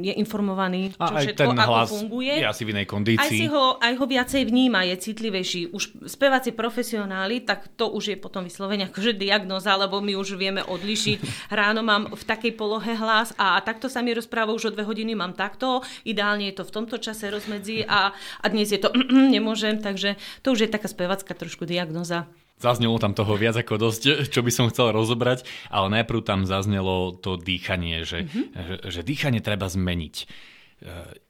je 0.03 0.13
informovaný, 0.19 0.91
čo 0.93 1.13
a 1.15 1.19
všetko, 1.23 1.39
ten 1.39 1.55
ako 1.55 1.71
hlas 1.71 1.89
funguje. 1.89 2.33
je 2.43 2.47
asi 2.47 2.63
v 2.67 2.69
inej 2.75 2.87
kondícii. 2.91 3.23
Aj, 3.23 3.31
si 3.31 3.47
ho, 3.47 3.79
aj 3.79 3.93
ho 3.95 4.05
viacej 4.05 4.41
vníma, 4.43 4.83
je 4.91 4.95
citlivejší. 4.99 5.71
Už 5.71 6.07
speváci 6.11 6.51
profesionáli, 6.51 7.41
tak 7.47 7.71
to 7.79 7.87
už 7.87 8.13
je 8.13 8.17
potom 8.19 8.43
vyslovene 8.43 8.91
akože 8.91 9.15
diagnoza, 9.15 9.73
lebo 9.79 10.03
my 10.03 10.19
už 10.19 10.35
vieme 10.35 10.61
odlišiť. 10.61 11.17
Ráno 11.57 11.81
mám 11.81 12.11
v 12.11 12.23
takej 12.27 12.53
polohe 12.59 12.93
hlas 12.99 13.31
a, 13.39 13.55
a 13.55 13.59
takto 13.63 13.87
sa 13.87 14.03
mi 14.03 14.11
rozpráva, 14.11 14.51
už 14.51 14.69
o 14.69 14.75
dve 14.75 14.83
hodiny 14.83 15.15
mám 15.15 15.33
takto, 15.33 15.81
ideálne 16.03 16.51
je 16.51 16.59
to 16.59 16.63
v 16.67 16.73
tomto 16.75 16.99
čase 16.99 17.31
rozmedzi 17.31 17.87
a, 17.87 18.11
a 18.13 18.45
dnes 18.51 18.69
je 18.69 18.79
to 18.79 18.91
nemôžem, 19.35 19.79
takže 19.79 20.19
to 20.43 20.51
už 20.51 20.67
je 20.67 20.69
taká 20.69 20.91
spevacká 20.91 21.31
trošku 21.31 21.63
diagnoza. 21.63 22.27
Zaznelo 22.57 22.97
tam 22.97 23.13
toho 23.13 23.37
viac 23.37 23.53
ako 23.53 23.77
dosť, 23.77 24.33
čo 24.33 24.41
by 24.41 24.49
som 24.49 24.69
chcel 24.73 24.89
rozobrať, 24.89 25.45
ale 25.69 26.01
najprv 26.01 26.25
tam 26.25 26.49
zaznelo 26.49 27.13
to 27.13 27.37
dýchanie, 27.37 28.01
že, 28.01 28.25
mm-hmm. 28.25 28.45
že, 28.57 28.75
že 28.89 29.01
dýchanie 29.05 29.45
treba 29.45 29.69
zmeniť. 29.69 30.15
E, 30.17 30.25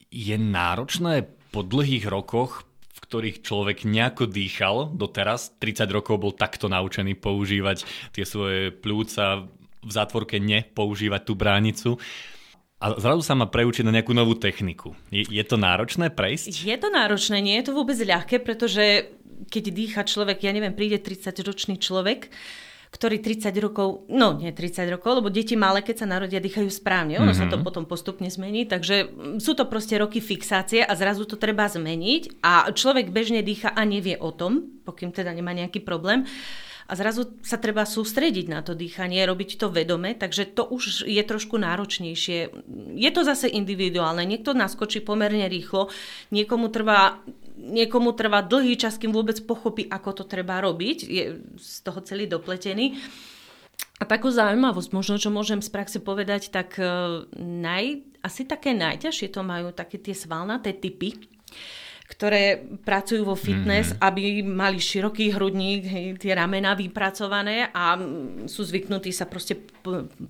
je 0.07 0.35
náročné 0.39 1.27
po 1.51 1.67
dlhých 1.67 2.07
rokoch, 2.07 2.63
v 2.95 2.99
ktorých 3.03 3.43
človek 3.43 3.83
nejako 3.83 4.31
dýchal 4.31 4.95
doteraz, 4.95 5.51
30 5.59 5.91
rokov 5.91 6.15
bol 6.15 6.31
takto 6.31 6.71
naučený 6.71 7.19
používať 7.19 7.83
tie 8.15 8.23
svoje 8.23 8.71
plúca, 8.71 9.51
v 9.83 9.91
zátvorke 9.91 10.39
nepoužívať 10.39 11.21
tú 11.27 11.33
bránicu, 11.35 11.99
a 12.77 12.93
zrazu 12.93 13.25
sa 13.25 13.33
má 13.33 13.49
preučiť 13.49 13.81
na 13.81 13.89
nejakú 13.89 14.13
novú 14.13 14.37
techniku. 14.37 14.93
Je, 15.09 15.25
je 15.25 15.41
to 15.41 15.57
náročné 15.57 16.13
prejsť? 16.13 16.61
Je 16.61 16.77
to 16.77 16.93
náročné, 16.93 17.41
nie 17.41 17.57
je 17.57 17.65
to 17.65 17.73
vôbec 17.73 17.97
ľahké, 17.97 18.37
pretože 18.45 19.16
keď 19.45 19.63
dýcha 19.69 20.01
človek, 20.03 20.41
ja 20.41 20.51
neviem, 20.51 20.73
príde 20.73 20.97
30-ročný 20.97 21.77
človek, 21.77 22.33
ktorý 22.87 23.19
30 23.19 23.51
rokov, 23.59 24.07
no 24.07 24.39
nie 24.39 24.49
30 24.55 24.87
rokov, 24.95 25.19
lebo 25.19 25.27
deti 25.27 25.59
malé, 25.59 25.83
keď 25.83 26.01
sa 26.01 26.07
narodia, 26.07 26.39
dýchajú 26.39 26.71
správne. 26.71 27.19
Ono 27.19 27.29
mm-hmm. 27.29 27.39
sa 27.39 27.51
to 27.51 27.59
mhm. 27.59 27.63
potom 27.67 27.83
postupne 27.83 28.31
zmení, 28.31 28.63
takže 28.63 29.11
sú 29.43 29.51
to 29.53 29.67
proste 29.67 29.99
roky 29.99 30.23
fixácie 30.23 30.81
a 30.81 30.93
zrazu 30.95 31.27
to 31.27 31.35
treba 31.35 31.67
zmeniť 31.67 32.39
a 32.41 32.71
človek 32.71 33.11
bežne 33.11 33.43
dýcha 33.43 33.75
a 33.75 33.81
nevie 33.83 34.15
o 34.15 34.31
tom, 34.31 34.81
pokým 34.87 35.11
teda 35.11 35.35
nemá 35.35 35.51
nejaký 35.51 35.83
problém. 35.83 36.23
A 36.87 36.95
zrazu 36.95 37.35
sa 37.43 37.59
treba 37.59 37.83
sústrediť 37.83 38.47
na 38.47 38.63
to 38.63 38.71
dýchanie, 38.71 39.19
robiť 39.27 39.59
to 39.59 39.67
vedome, 39.67 40.15
takže 40.15 40.55
to 40.55 40.63
už 40.63 41.03
je 41.03 41.19
trošku 41.19 41.59
náročnejšie. 41.59 42.39
Je 42.95 43.11
to 43.11 43.27
zase 43.27 43.51
individuálne, 43.51 44.23
niekto 44.23 44.55
naskočí 44.55 45.03
pomerne 45.03 45.51
rýchlo, 45.51 45.91
niekomu 46.31 46.71
trvá 46.71 47.19
niekomu 47.57 48.13
trvá 48.13 48.45
dlhý 48.45 48.77
čas, 48.77 49.01
kým 49.01 49.09
vôbec 49.09 49.41
pochopí, 49.43 49.89
ako 49.89 50.21
to 50.21 50.23
treba 50.29 50.61
robiť, 50.61 50.97
je 51.03 51.23
z 51.57 51.75
toho 51.81 51.99
celý 52.05 52.29
dopletený. 52.29 52.95
A 53.97 54.05
takú 54.05 54.29
zaujímavosť, 54.29 54.93
možno 54.93 55.17
čo 55.17 55.33
môžem 55.33 55.57
z 55.57 55.73
praxe 55.73 55.97
povedať, 55.97 56.53
tak 56.53 56.77
uh, 56.77 57.25
naj, 57.37 58.05
asi 58.21 58.45
také 58.45 58.77
najťažšie 58.77 59.33
to 59.33 59.41
majú 59.41 59.73
také 59.73 59.97
tie 59.97 60.13
svalnaté 60.13 60.77
typy, 60.77 61.17
ktoré 62.07 62.61
pracujú 62.87 63.27
vo 63.27 63.35
fitness, 63.35 63.91
mm-hmm. 63.91 64.05
aby 64.05 64.23
mali 64.45 64.79
široký 64.79 65.33
hrudník, 65.35 65.81
hej, 65.83 66.05
tie 66.21 66.31
ramená 66.37 66.71
vypracované 66.77 67.67
a 67.73 67.99
sú 68.47 68.63
zvyknutí 68.63 69.11
sa 69.11 69.27
proste 69.27 69.59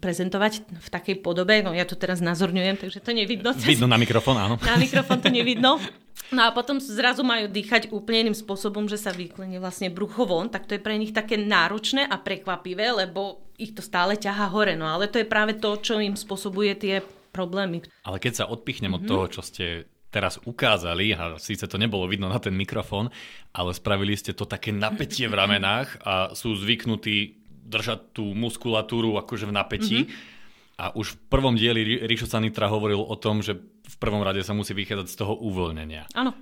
prezentovať 0.02 0.64
v 0.64 0.88
takej 0.90 1.22
podobe. 1.22 1.62
No 1.62 1.76
ja 1.78 1.86
to 1.86 1.94
teraz 1.94 2.18
nazorňujem, 2.18 2.82
takže 2.82 3.04
to 3.04 3.14
nevidno. 3.14 3.54
Vidno 3.54 3.86
na 3.86 4.02
mikrofón, 4.02 4.42
áno. 4.42 4.58
Na 4.64 4.80
mikrofón 4.80 5.22
to 5.22 5.30
nevidno. 5.30 5.78
No 6.36 6.44
a 6.44 6.52
potom 6.52 6.84
zrazu 6.84 7.24
majú 7.24 7.48
dýchať 7.48 7.96
úplne 7.96 8.28
iným 8.28 8.38
spôsobom, 8.38 8.92
že 8.92 9.00
sa 9.00 9.16
vyklenie 9.16 9.64
vlastne 9.64 9.88
brucho 9.88 10.28
von, 10.28 10.52
tak 10.52 10.68
to 10.68 10.76
je 10.76 10.84
pre 10.84 11.00
nich 11.00 11.16
také 11.16 11.40
náročné 11.40 12.04
a 12.04 12.20
prekvapivé, 12.20 12.92
lebo 12.92 13.48
ich 13.56 13.72
to 13.72 13.80
stále 13.80 14.20
ťaha 14.20 14.52
hore. 14.52 14.76
No 14.76 14.92
ale 14.92 15.08
to 15.08 15.24
je 15.24 15.28
práve 15.28 15.56
to, 15.56 15.80
čo 15.80 16.04
im 16.04 16.20
spôsobuje 16.20 16.76
tie 16.76 16.96
problémy. 17.32 17.86
Ale 18.04 18.20
keď 18.20 18.44
sa 18.44 18.50
odpichnem 18.52 18.92
mm-hmm. 18.92 19.04
od 19.04 19.08
mhm. 19.08 19.12
toho, 19.12 19.26
čo 19.32 19.42
ste 19.46 19.66
teraz 20.08 20.40
ukázali, 20.44 21.14
a 21.14 21.36
síce 21.36 21.68
to 21.68 21.76
nebolo 21.76 22.08
vidno 22.08 22.32
na 22.32 22.40
ten 22.40 22.56
mikrofón, 22.56 23.12
ale 23.52 23.76
spravili 23.76 24.16
ste 24.16 24.32
to 24.32 24.48
také 24.48 24.72
napätie 24.72 25.28
v 25.28 25.36
ramenách 25.36 26.00
a 26.02 26.32
sú 26.32 26.56
zvyknutí 26.56 27.44
držať 27.68 28.16
tú 28.16 28.32
muskulatúru 28.32 29.20
akože 29.20 29.46
v 29.52 29.54
napätí. 29.56 30.00
Mm-hmm. 30.08 30.36
A 30.78 30.94
už 30.94 31.18
v 31.18 31.20
prvom 31.28 31.58
dieli 31.58 32.06
Ríšo 32.06 32.30
Sanitra 32.30 32.70
hovoril 32.70 33.02
o 33.02 33.16
tom, 33.18 33.42
že 33.42 33.58
v 33.98 34.00
prvom 34.00 34.22
rade 34.22 34.46
sa 34.46 34.54
musí 34.54 34.78
vychádzať 34.78 35.08
z 35.10 35.18
toho 35.18 35.34
uvoľnenia. 35.42 36.14
Áno. 36.14 36.38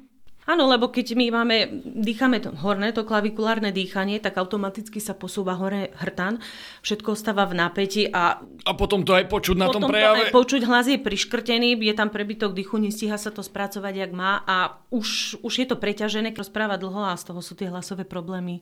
Áno, 0.45 0.69
lebo 0.69 0.93
keď 0.93 1.17
my 1.17 1.33
máme, 1.33 1.81
dýchame 2.05 2.37
to 2.37 2.53
horné, 2.53 2.93
to 2.93 3.01
klavikulárne 3.01 3.73
dýchanie, 3.73 4.21
tak 4.21 4.37
automaticky 4.37 5.01
sa 5.01 5.17
posúva 5.17 5.57
hore 5.57 5.89
hrtan, 5.97 6.37
všetko 6.85 7.17
ostáva 7.17 7.49
v 7.49 7.57
napätí 7.57 8.05
a... 8.05 8.45
A 8.45 8.71
potom 8.77 9.01
to 9.01 9.17
aj 9.17 9.25
počuť 9.25 9.57
na 9.57 9.73
tom 9.73 9.89
prejave. 9.89 10.29
To 10.29 10.29
aj 10.29 10.37
počuť, 10.37 10.61
hlas 10.69 10.85
je 10.85 11.01
priškrtený, 11.01 11.81
je 11.81 11.93
tam 11.97 12.13
prebytok 12.13 12.53
dýchu, 12.53 12.77
nestíha 12.77 13.17
sa 13.17 13.33
to 13.33 13.41
spracovať, 13.41 14.05
jak 14.05 14.11
má 14.13 14.45
a 14.45 14.77
už, 14.93 15.41
už 15.41 15.53
je 15.65 15.65
to 15.65 15.81
preťažené, 15.81 16.29
rozpráva 16.37 16.77
dlho 16.77 17.09
a 17.09 17.17
z 17.17 17.25
toho 17.25 17.41
sú 17.41 17.57
tie 17.57 17.73
hlasové 17.73 18.05
problémy. 18.05 18.61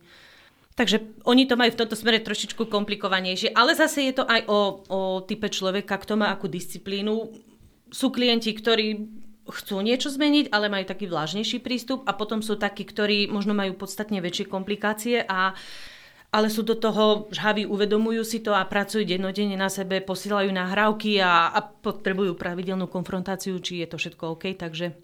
Takže 0.79 1.03
oni 1.27 1.51
to 1.51 1.59
majú 1.59 1.75
v 1.75 1.79
tomto 1.83 1.99
smere 1.99 2.23
trošičku 2.23 2.63
komplikovanejšie, 2.71 3.51
ale 3.51 3.75
zase 3.75 4.07
je 4.07 4.13
to 4.17 4.23
aj 4.23 4.47
o, 4.47 4.87
o 4.87 4.99
type 5.27 5.51
človeka, 5.51 5.99
kto 5.99 6.15
má 6.15 6.31
akú 6.31 6.47
disciplínu. 6.47 7.51
Sú 7.93 8.09
klienti, 8.09 8.49
ktorí 8.57 9.05
chcú 9.45 9.85
niečo 9.85 10.09
zmeniť, 10.09 10.49
ale 10.49 10.71
majú 10.71 10.89
taký 10.89 11.05
vlážnejší 11.05 11.61
prístup 11.61 12.07
a 12.09 12.17
potom 12.17 12.41
sú 12.41 12.57
takí, 12.57 12.87
ktorí 12.87 13.29
možno 13.29 13.53
majú 13.53 13.77
podstatne 13.77 14.17
väčšie 14.23 14.49
komplikácie 14.49 15.21
a 15.21 15.53
ale 16.33 16.49
sú 16.49 16.65
do 16.65 16.73
toho 16.73 17.29
žhaví, 17.29 17.69
uvedomujú 17.69 18.25
si 18.25 18.41
to 18.41 18.57
a 18.57 18.65
pracujú 18.65 19.05
dennodenne 19.05 19.53
na 19.53 19.69
sebe, 19.69 20.01
posielajú 20.01 20.49
nahrávky 20.49 21.21
a, 21.21 21.53
a 21.53 21.61
potrebujú 21.61 22.33
pravidelnú 22.33 22.89
konfrontáciu, 22.89 23.61
či 23.61 23.85
je 23.85 23.87
to 23.93 24.01
všetko 24.01 24.33
OK, 24.33 24.57
takže 24.57 24.97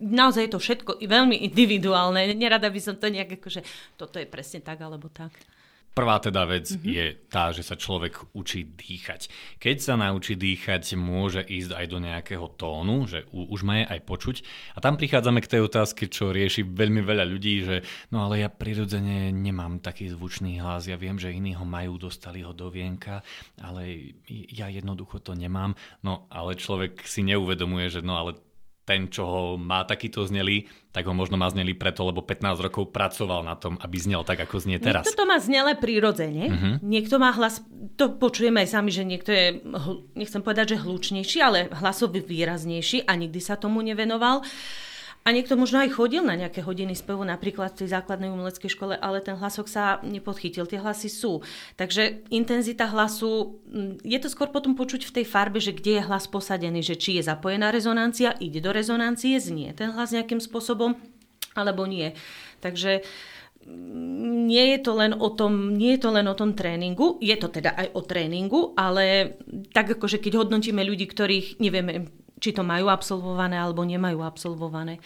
naozaj 0.00 0.48
je 0.48 0.52
to 0.56 0.60
všetko 0.64 0.90
veľmi 1.04 1.44
individuálne. 1.52 2.32
Nerada 2.32 2.72
by 2.72 2.80
som 2.80 2.96
to 2.96 3.12
nejak 3.12 3.44
že 3.44 3.60
toto 4.00 4.16
je 4.16 4.24
presne 4.24 4.64
tak 4.64 4.80
alebo 4.80 5.12
tak. 5.12 5.36
Prvá 5.94 6.18
teda 6.18 6.42
vec 6.42 6.66
mm-hmm. 6.66 6.90
je 6.90 7.06
tá, 7.30 7.54
že 7.54 7.62
sa 7.62 7.78
človek 7.78 8.34
učí 8.34 8.66
dýchať. 8.66 9.30
Keď 9.62 9.76
sa 9.78 9.94
naučí 9.94 10.34
dýchať, 10.34 10.98
môže 10.98 11.38
ísť 11.38 11.70
aj 11.70 11.86
do 11.86 11.98
nejakého 12.02 12.50
tónu, 12.58 13.06
že 13.06 13.30
už 13.30 13.62
ma 13.62 13.78
je 13.78 13.94
aj 13.94 14.00
počuť. 14.02 14.36
A 14.74 14.82
tam 14.82 14.98
prichádzame 14.98 15.38
k 15.38 15.54
tej 15.54 15.70
otázke, 15.70 16.10
čo 16.10 16.34
rieši 16.34 16.66
veľmi 16.66 16.98
veľa 16.98 17.22
ľudí, 17.30 17.54
že 17.62 17.76
no 18.10 18.26
ale 18.26 18.42
ja 18.42 18.50
prirodzene 18.50 19.30
nemám 19.30 19.78
taký 19.78 20.10
zvučný 20.10 20.58
hlas, 20.58 20.90
ja 20.90 20.98
viem, 20.98 21.14
že 21.14 21.30
iní 21.30 21.54
ho 21.54 21.62
majú, 21.62 21.94
dostali 21.94 22.42
ho 22.42 22.50
do 22.50 22.74
vienka, 22.74 23.22
ale 23.62 24.18
ja 24.28 24.66
jednoducho 24.66 25.22
to 25.22 25.38
nemám. 25.38 25.78
No 26.02 26.26
ale 26.26 26.58
človek 26.58 27.06
si 27.06 27.22
neuvedomuje, 27.22 27.86
že 27.86 28.02
no 28.02 28.18
ale 28.18 28.34
ten, 28.84 29.08
čo 29.08 29.22
ho 29.24 29.42
má 29.56 29.82
takýto 29.88 30.28
znelý, 30.28 30.68
tak 30.92 31.08
ho 31.08 31.16
možno 31.16 31.40
má 31.40 31.48
znelý 31.48 31.74
preto, 31.74 32.04
lebo 32.04 32.20
15 32.20 32.60
rokov 32.60 32.92
pracoval 32.92 33.42
na 33.42 33.56
tom, 33.56 33.80
aby 33.80 33.96
znel 33.96 34.22
tak, 34.22 34.44
ako 34.44 34.60
znie 34.60 34.76
teraz. 34.78 35.08
Niekto 35.08 35.24
to 35.24 35.26
má 35.26 35.40
znele 35.40 35.72
prirodzene, 35.74 36.44
uh-huh. 36.52 36.74
niekto 36.84 37.16
má 37.16 37.32
hlas, 37.32 37.64
to 37.96 38.14
počujeme 38.14 38.62
aj 38.62 38.68
sami, 38.76 38.92
že 38.92 39.02
niekto 39.02 39.32
je, 39.32 39.64
nechcem 40.14 40.44
povedať, 40.44 40.76
že 40.76 40.84
hlučnejší, 40.84 41.38
ale 41.40 41.72
hlasový 41.72 42.22
výraznejší 42.22 43.08
a 43.08 43.16
nikdy 43.16 43.40
sa 43.40 43.56
tomu 43.56 43.80
nevenoval. 43.80 44.44
A 45.24 45.32
niekto 45.32 45.56
možno 45.56 45.80
aj 45.80 45.96
chodil 45.96 46.20
na 46.20 46.36
nejaké 46.36 46.60
hodiny 46.60 46.92
spevu, 46.92 47.24
napríklad 47.24 47.72
v 47.72 47.84
tej 47.84 47.96
základnej 47.96 48.28
umeleckej 48.28 48.68
škole, 48.68 48.92
ale 48.92 49.24
ten 49.24 49.40
hlasok 49.40 49.66
sa 49.72 49.96
nepodchytil. 50.04 50.68
Tie 50.68 50.76
hlasy 50.76 51.08
sú. 51.08 51.40
Takže 51.80 52.28
intenzita 52.28 52.92
hlasu, 52.92 53.56
je 54.04 54.18
to 54.20 54.28
skôr 54.28 54.52
potom 54.52 54.76
počuť 54.76 55.08
v 55.08 55.14
tej 55.16 55.24
farbe, 55.24 55.64
že 55.64 55.72
kde 55.72 55.96
je 55.96 56.06
hlas 56.06 56.28
posadený, 56.28 56.84
že 56.84 57.00
či 57.00 57.16
je 57.16 57.24
zapojená 57.24 57.72
rezonancia, 57.72 58.36
ide 58.36 58.60
do 58.60 58.68
rezonancie, 58.68 59.40
znie 59.40 59.72
ten 59.72 59.96
hlas 59.96 60.12
nejakým 60.12 60.44
spôsobom, 60.44 60.92
alebo 61.56 61.88
nie. 61.88 62.12
Takže 62.60 63.00
nie 63.64 64.76
je 64.76 64.78
to 64.84 64.92
len 64.92 65.16
o 65.16 65.32
tom, 65.32 65.72
nie 65.72 65.96
je 65.96 66.04
to 66.04 66.10
len 66.12 66.28
o 66.28 66.36
tom 66.36 66.52
tréningu, 66.52 67.16
je 67.24 67.32
to 67.40 67.48
teda 67.48 67.72
aj 67.72 67.96
o 67.96 68.00
tréningu, 68.04 68.76
ale 68.76 69.40
tak 69.72 69.96
akože 69.96 70.20
keď 70.20 70.44
hodnotíme 70.44 70.84
ľudí, 70.84 71.08
ktorých 71.08 71.64
nevieme 71.64 72.12
či 72.44 72.52
to 72.52 72.60
majú 72.60 72.92
absolvované 72.92 73.56
alebo 73.56 73.80
nemajú 73.80 74.20
absolvované. 74.20 75.00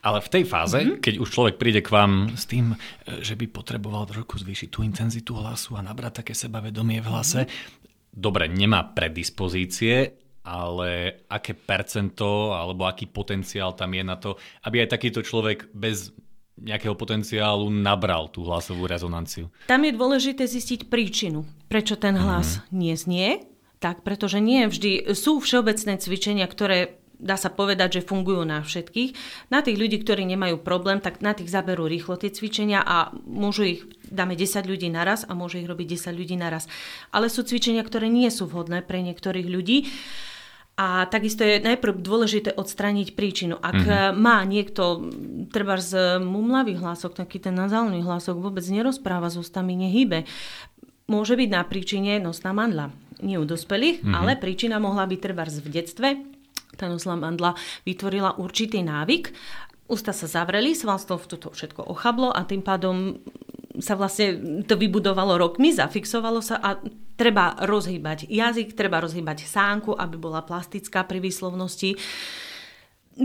Ale 0.00 0.24
v 0.24 0.32
tej 0.32 0.44
fáze, 0.48 0.80
mm-hmm. 0.80 1.04
keď 1.04 1.14
už 1.20 1.28
človek 1.28 1.54
príde 1.60 1.84
k 1.84 1.92
vám 1.92 2.32
s 2.32 2.48
tým, 2.48 2.72
e, 2.72 3.20
že 3.20 3.36
by 3.36 3.46
potreboval 3.52 4.08
trošku 4.08 4.40
zvýšiť 4.40 4.68
tú 4.72 4.80
intenzitu 4.80 5.36
hlasu 5.36 5.76
a 5.76 5.84
nabrať 5.84 6.24
také 6.24 6.34
sebavedomie 6.34 7.04
v 7.04 7.06
hlase, 7.12 7.44
mm-hmm. 7.44 8.16
dobre, 8.16 8.48
nemá 8.48 8.82
predispozície, 8.82 10.16
ale 10.42 11.22
aké 11.30 11.54
percento 11.54 12.50
alebo 12.50 12.88
aký 12.88 13.06
potenciál 13.06 13.78
tam 13.78 13.94
je 13.94 14.02
na 14.02 14.16
to, 14.18 14.34
aby 14.66 14.82
aj 14.82 14.98
takýto 14.98 15.22
človek 15.22 15.70
bez 15.70 16.10
nejakého 16.58 16.98
potenciálu 16.98 17.70
nabral 17.70 18.26
tú 18.28 18.42
hlasovú 18.44 18.90
rezonanciu. 18.90 19.48
Tam 19.70 19.86
je 19.86 19.92
dôležité 19.94 20.44
zistiť 20.44 20.90
príčinu, 20.90 21.46
prečo 21.70 21.94
ten 21.96 22.18
hlas 22.18 22.58
mm. 22.58 22.62
nie 22.74 22.94
znie. 22.98 23.28
Tak, 23.82 24.06
pretože 24.06 24.38
nie 24.38 24.70
vždy 24.70 25.10
sú 25.10 25.42
všeobecné 25.42 25.98
cvičenia, 25.98 26.46
ktoré 26.46 27.02
dá 27.22 27.38
sa 27.38 27.50
povedať, 27.50 28.02
že 28.02 28.06
fungujú 28.06 28.42
na 28.42 28.62
všetkých. 28.62 29.14
Na 29.50 29.62
tých 29.62 29.78
ľudí, 29.78 30.02
ktorí 30.02 30.26
nemajú 30.26 30.58
problém, 30.62 30.98
tak 30.98 31.22
na 31.22 31.34
tých 31.34 31.50
zaberú 31.50 31.86
rýchlo 31.86 32.18
tie 32.18 32.34
cvičenia 32.34 32.82
a 32.82 33.14
môžu 33.26 33.62
ich, 33.78 33.80
dáme 34.10 34.34
10 34.34 34.66
ľudí 34.66 34.90
naraz 34.90 35.22
a 35.22 35.34
môže 35.38 35.62
ich 35.62 35.70
robiť 35.70 35.98
10 35.98 36.18
ľudí 36.18 36.34
naraz. 36.34 36.66
Ale 37.14 37.30
sú 37.30 37.46
cvičenia, 37.46 37.86
ktoré 37.86 38.10
nie 38.10 38.26
sú 38.30 38.50
vhodné 38.50 38.82
pre 38.82 39.02
niektorých 39.06 39.46
ľudí. 39.46 39.86
A 40.72 41.06
takisto 41.06 41.46
je 41.46 41.62
najprv 41.62 42.00
dôležité 42.02 42.58
odstrániť 42.58 43.14
príčinu. 43.14 43.60
Ak 43.60 43.76
mm-hmm. 43.76 44.18
má 44.18 44.42
niekto, 44.42 45.04
treba 45.52 45.78
z 45.78 46.18
mumlavý 46.18 46.80
hlasok, 46.80 47.22
taký 47.22 47.38
ten 47.38 47.54
nazálny 47.54 48.02
hlasok, 48.02 48.40
vôbec 48.40 48.64
nerozpráva 48.66 49.30
s 49.30 49.38
ústami, 49.38 49.78
nehybe, 49.78 50.24
môže 51.12 51.36
byť 51.36 51.48
na 51.52 51.62
príčine 51.62 52.16
nosná 52.18 52.56
mandla. 52.56 52.88
Nie 53.22 53.38
u 53.38 53.46
dospelých, 53.46 54.02
mm-hmm. 54.02 54.18
ale 54.18 54.34
príčina 54.34 54.82
mohla 54.82 55.06
byť 55.06 55.20
treba 55.22 55.46
v 55.46 55.68
detstve. 55.70 56.08
Tá 56.74 56.90
nosná 56.90 57.14
mandla 57.14 57.54
vytvorila 57.86 58.36
určitý 58.42 58.82
návyk. 58.82 59.30
Ústa 59.86 60.10
sa 60.10 60.26
zavreli, 60.26 60.74
svalstvo 60.74 61.20
toto 61.22 61.54
všetko 61.54 61.86
ochablo 61.86 62.34
a 62.34 62.42
tým 62.48 62.64
pádom 62.64 63.20
sa 63.80 63.96
vlastne 63.96 64.62
to 64.68 64.76
vybudovalo 64.76 65.40
rokmi, 65.40 65.72
zafixovalo 65.72 66.44
sa 66.44 66.60
a 66.60 66.76
treba 67.16 67.56
rozhýbať 67.64 68.28
jazyk, 68.28 68.76
treba 68.76 69.00
rozhýbať 69.00 69.48
sánku, 69.48 69.96
aby 69.96 70.16
bola 70.20 70.44
plastická 70.44 71.04
pri 71.08 71.22
výslovnosti. 71.22 71.96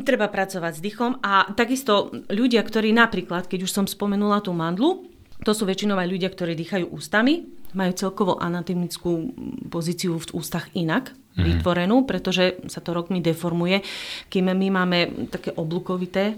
Treba 0.04 0.28
pracovať 0.28 0.74
s 0.80 0.84
dýchom 0.84 1.24
a 1.24 1.48
takisto 1.56 2.12
ľudia, 2.28 2.64
ktorí 2.64 2.92
napríklad, 2.92 3.48
keď 3.48 3.68
už 3.68 3.72
som 3.72 3.86
spomenula 3.88 4.44
tú 4.44 4.52
mandlu, 4.52 5.08
to 5.44 5.52
sú 5.56 5.64
väčšinou 5.64 5.96
aj 5.96 6.12
ľudia, 6.12 6.30
ktorí 6.32 6.58
dýchajú 6.58 6.92
ústami, 6.92 7.57
majú 7.78 7.94
celkovo 7.94 8.34
anatomickú 8.42 9.30
pozíciu 9.70 10.18
v 10.18 10.34
ústach 10.34 10.74
inak 10.74 11.14
mm-hmm. 11.14 11.46
vytvorenú, 11.46 12.10
pretože 12.10 12.58
sa 12.66 12.82
to 12.82 12.98
rokmi 12.98 13.22
deformuje, 13.22 13.86
kým 14.34 14.50
my 14.50 14.68
máme 14.74 15.30
také 15.30 15.54
oblúkovité 15.54 16.34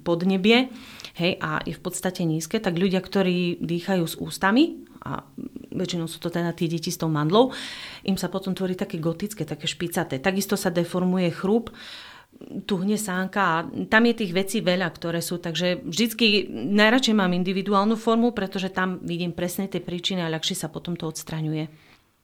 podnebie 0.00 0.72
hej, 1.20 1.36
a 1.44 1.60
je 1.60 1.76
v 1.76 1.82
podstate 1.84 2.24
nízke, 2.24 2.56
tak 2.56 2.80
ľudia, 2.80 3.04
ktorí 3.04 3.60
dýchajú 3.60 4.04
s 4.08 4.16
ústami, 4.16 4.80
a 5.06 5.22
väčšinou 5.70 6.10
sú 6.10 6.18
to 6.18 6.34
teda 6.34 6.50
tie 6.50 6.66
deti 6.66 6.90
s 6.90 6.98
tou 6.98 7.06
mandlou, 7.06 7.54
im 8.02 8.18
sa 8.18 8.26
potom 8.26 8.58
tvorí 8.58 8.74
také 8.74 8.98
gotické, 8.98 9.46
také 9.46 9.70
špicaté. 9.70 10.18
Takisto 10.18 10.58
sa 10.58 10.74
deformuje 10.74 11.30
chrup, 11.30 11.70
tuhne 12.68 13.00
sánka 13.00 13.40
a 13.40 13.56
tam 13.88 14.02
je 14.08 14.14
tých 14.24 14.32
vecí 14.36 14.58
veľa, 14.60 14.88
ktoré 14.92 15.24
sú, 15.24 15.40
takže 15.40 15.84
vždycky 15.84 16.48
najradšej 16.52 17.14
mám 17.16 17.32
individuálnu 17.32 17.96
formu, 17.96 18.36
pretože 18.36 18.68
tam 18.72 19.00
vidím 19.00 19.32
presne 19.32 19.68
tie 19.68 19.80
príčiny 19.80 20.20
a 20.20 20.32
ľahšie 20.32 20.56
sa 20.56 20.68
potom 20.68 20.94
to 20.94 21.08
odstraňuje. 21.08 21.68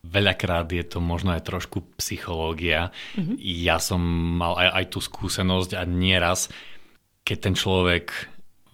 Veľakrát 0.02 0.66
je 0.66 0.82
to 0.82 0.98
možno 0.98 1.30
aj 1.30 1.46
trošku 1.46 1.94
psychológia. 2.02 2.90
Mm-hmm. 3.14 3.36
Ja 3.38 3.78
som 3.78 4.02
mal 4.36 4.58
aj, 4.58 4.68
aj 4.82 4.84
tú 4.90 4.98
skúsenosť 4.98 5.78
a 5.78 5.82
nieraz, 5.86 6.50
keď 7.22 7.38
ten 7.38 7.54
človek 7.54 8.10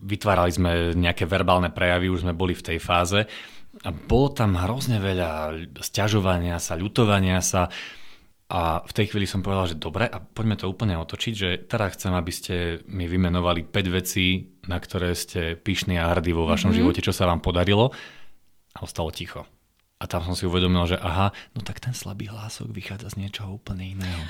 vytvárali 0.01 0.53
sme 0.55 0.71
nejaké 0.97 1.29
verbálne 1.29 1.69
prejavy, 1.69 2.09
už 2.09 2.25
sme 2.25 2.33
boli 2.33 2.57
v 2.57 2.65
tej 2.65 2.79
fáze 2.81 3.29
a 3.85 3.89
bolo 3.93 4.35
tam 4.35 4.59
hrozne 4.59 4.99
veľa 4.99 5.55
sťažovania 5.79 6.59
sa, 6.59 6.75
ľutovania 6.75 7.39
sa 7.45 7.71
a 8.49 8.81
v 8.81 8.93
tej 8.97 9.13
chvíli 9.13 9.29
som 9.29 9.45
povedal, 9.45 9.69
že 9.69 9.77
dobre 9.77 10.09
a 10.09 10.25
poďme 10.25 10.57
to 10.57 10.73
úplne 10.73 10.97
otočiť, 10.97 11.35
že 11.37 11.69
teraz 11.69 12.01
chcem, 12.01 12.17
aby 12.17 12.33
ste 12.33 12.81
mi 12.89 13.05
vymenovali 13.05 13.69
5 13.69 13.93
vecí, 13.93 14.57
na 14.65 14.81
ktoré 14.81 15.13
ste 15.13 15.53
pyšní 15.53 16.01
a 16.01 16.17
hrdí 16.17 16.33
vo 16.33 16.49
vašom 16.49 16.73
mm-hmm. 16.73 16.81
živote, 16.81 17.05
čo 17.05 17.13
sa 17.13 17.29
vám 17.29 17.45
podarilo 17.45 17.93
a 18.73 18.79
ostalo 18.81 19.13
ticho. 19.13 19.45
A 20.01 20.09
tam 20.09 20.25
som 20.25 20.33
si 20.33 20.49
uvedomil, 20.49 20.89
že 20.89 20.97
aha, 20.97 21.29
no 21.53 21.61
tak 21.61 21.77
ten 21.77 21.93
slabý 21.93 22.33
hlások 22.33 22.73
vychádza 22.73 23.13
z 23.13 23.21
niečoho 23.21 23.61
úplne 23.61 23.85
iného. 23.85 24.23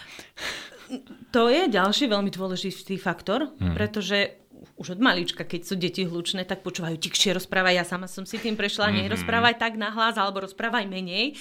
To 1.37 1.53
je 1.53 1.69
ďalší 1.69 2.09
veľmi 2.09 2.33
dôležitý 2.33 2.97
faktor, 2.97 3.53
hmm. 3.61 3.77
pretože 3.77 4.41
už 4.81 4.97
od 4.97 5.01
malička, 5.05 5.45
keď 5.45 5.61
sú 5.63 5.75
deti 5.77 6.09
hlučné, 6.09 6.49
tak 6.49 6.65
počúvajú 6.65 6.97
tikšie 6.97 7.37
rozprávaj. 7.37 7.77
Ja 7.77 7.85
sama 7.85 8.09
som 8.09 8.25
si 8.25 8.41
tým 8.41 8.57
prešla, 8.57 8.89
mm-hmm. 8.89 9.05
nerozprávaj 9.07 9.55
tak 9.61 9.77
nahlas 9.77 10.17
alebo 10.17 10.43
rozprávaj 10.43 10.89
menej. 10.89 11.37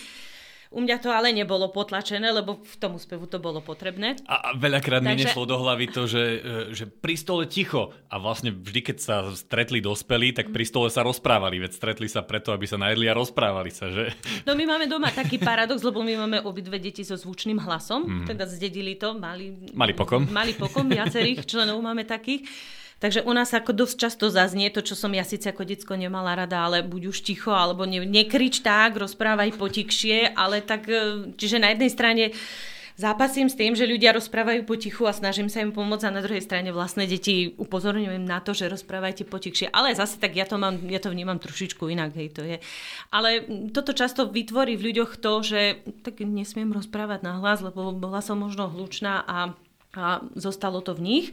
U 0.72 0.84
mňa 0.84 0.98
to 1.00 1.10
ale 1.12 1.32
nebolo 1.32 1.72
potlačené, 1.72 2.28
lebo 2.32 2.60
v 2.60 2.76
tomu 2.76 3.00
spevu 3.00 3.24
to 3.28 3.40
bolo 3.40 3.64
potrebné. 3.64 4.20
A, 4.28 4.52
a 4.52 4.60
veľakrát 4.60 5.00
Takže... 5.00 5.10
mi 5.10 5.24
nešlo 5.24 5.44
do 5.48 5.58
hlavy 5.60 5.86
to, 5.92 6.04
že, 6.06 6.24
e, 6.24 6.76
že 6.76 6.86
pri 6.92 7.16
stole 7.16 7.48
ticho. 7.48 7.96
A 8.12 8.20
vlastne 8.20 8.52
vždy, 8.52 8.80
keď 8.84 8.98
sa 9.00 9.16
stretli 9.32 9.80
dospelí, 9.80 10.36
tak 10.36 10.52
pri 10.52 10.68
stole 10.68 10.92
sa 10.92 11.08
rozprávali. 11.08 11.64
Veď 11.64 11.72
stretli 11.76 12.12
sa 12.12 12.24
preto, 12.24 12.52
aby 12.52 12.68
sa 12.68 12.76
najedli 12.76 13.08
a 13.08 13.16
rozprávali 13.16 13.72
sa, 13.72 13.88
že? 13.88 14.12
No 14.44 14.56
my 14.60 14.64
máme 14.68 14.86
doma 14.92 15.12
taký 15.12 15.40
paradox, 15.40 15.80
lebo 15.84 16.04
my 16.04 16.28
máme 16.28 16.38
obidve 16.44 16.80
deti 16.80 17.08
so 17.08 17.16
zvučným 17.16 17.64
hlasom. 17.64 18.04
Mm. 18.04 18.26
Teda 18.28 18.44
zdedili 18.44 19.00
to, 19.00 19.16
mali... 19.16 19.72
Mali 19.72 19.94
pokom. 19.96 20.28
Mali 20.28 20.52
pokom, 20.56 20.92
viacerých 20.92 21.48
členov 21.48 21.80
máme 21.80 22.04
takých. 22.04 22.44
Takže 22.98 23.22
u 23.22 23.32
nás 23.34 23.54
ako 23.54 23.78
dosť 23.78 23.96
často 23.98 24.26
zaznie 24.34 24.74
to, 24.74 24.82
čo 24.82 24.98
som 24.98 25.14
ja 25.14 25.22
síce 25.22 25.54
ako 25.54 25.70
decko 25.70 25.94
nemala 25.94 26.34
rada, 26.34 26.66
ale 26.66 26.82
buď 26.82 27.14
už 27.14 27.22
ticho, 27.22 27.54
alebo 27.54 27.86
ne, 27.86 28.02
nekrič 28.02 28.66
tak, 28.66 28.98
rozprávaj 28.98 29.54
potikšie, 29.54 30.34
ale 30.34 30.66
tak, 30.66 30.90
e, 30.90 31.30
čiže 31.38 31.62
na 31.62 31.78
jednej 31.78 31.94
strane 31.94 32.24
zápasím 32.98 33.54
s 33.54 33.56
tým, 33.56 33.78
že 33.78 33.86
ľudia 33.86 34.18
rozprávajú 34.18 34.66
potichu 34.66 35.06
a 35.06 35.14
snažím 35.14 35.46
sa 35.46 35.62
im 35.62 35.70
pomôcť 35.70 36.10
a 36.10 36.16
na 36.18 36.26
druhej 36.26 36.42
strane 36.42 36.74
vlastné 36.74 37.06
deti 37.06 37.54
upozorňujem 37.54 38.26
na 38.26 38.42
to, 38.42 38.58
že 38.58 38.66
rozprávajte 38.66 39.30
potichšie. 39.30 39.70
Ale 39.70 39.94
zase 39.94 40.18
tak 40.18 40.34
ja 40.34 40.50
to, 40.50 40.58
mám, 40.58 40.82
ja 40.90 40.98
to 40.98 41.14
vnímam 41.14 41.38
trošičku 41.38 41.86
inak, 41.94 42.18
hej, 42.18 42.34
to 42.34 42.42
je. 42.42 42.58
Ale 43.14 43.46
toto 43.70 43.94
často 43.94 44.26
vytvorí 44.26 44.74
v 44.74 44.90
ľuďoch 44.90 45.22
to, 45.22 45.46
že 45.46 45.62
tak 46.02 46.18
nesmiem 46.26 46.74
rozprávať 46.74 47.22
na 47.22 47.38
hlas, 47.38 47.62
lebo 47.62 47.94
bola 47.94 48.26
som 48.26 48.42
možno 48.42 48.66
hlučná 48.74 49.22
a, 49.22 49.54
a 49.94 50.26
zostalo 50.34 50.82
to 50.82 50.98
v 50.98 51.06
nich. 51.06 51.28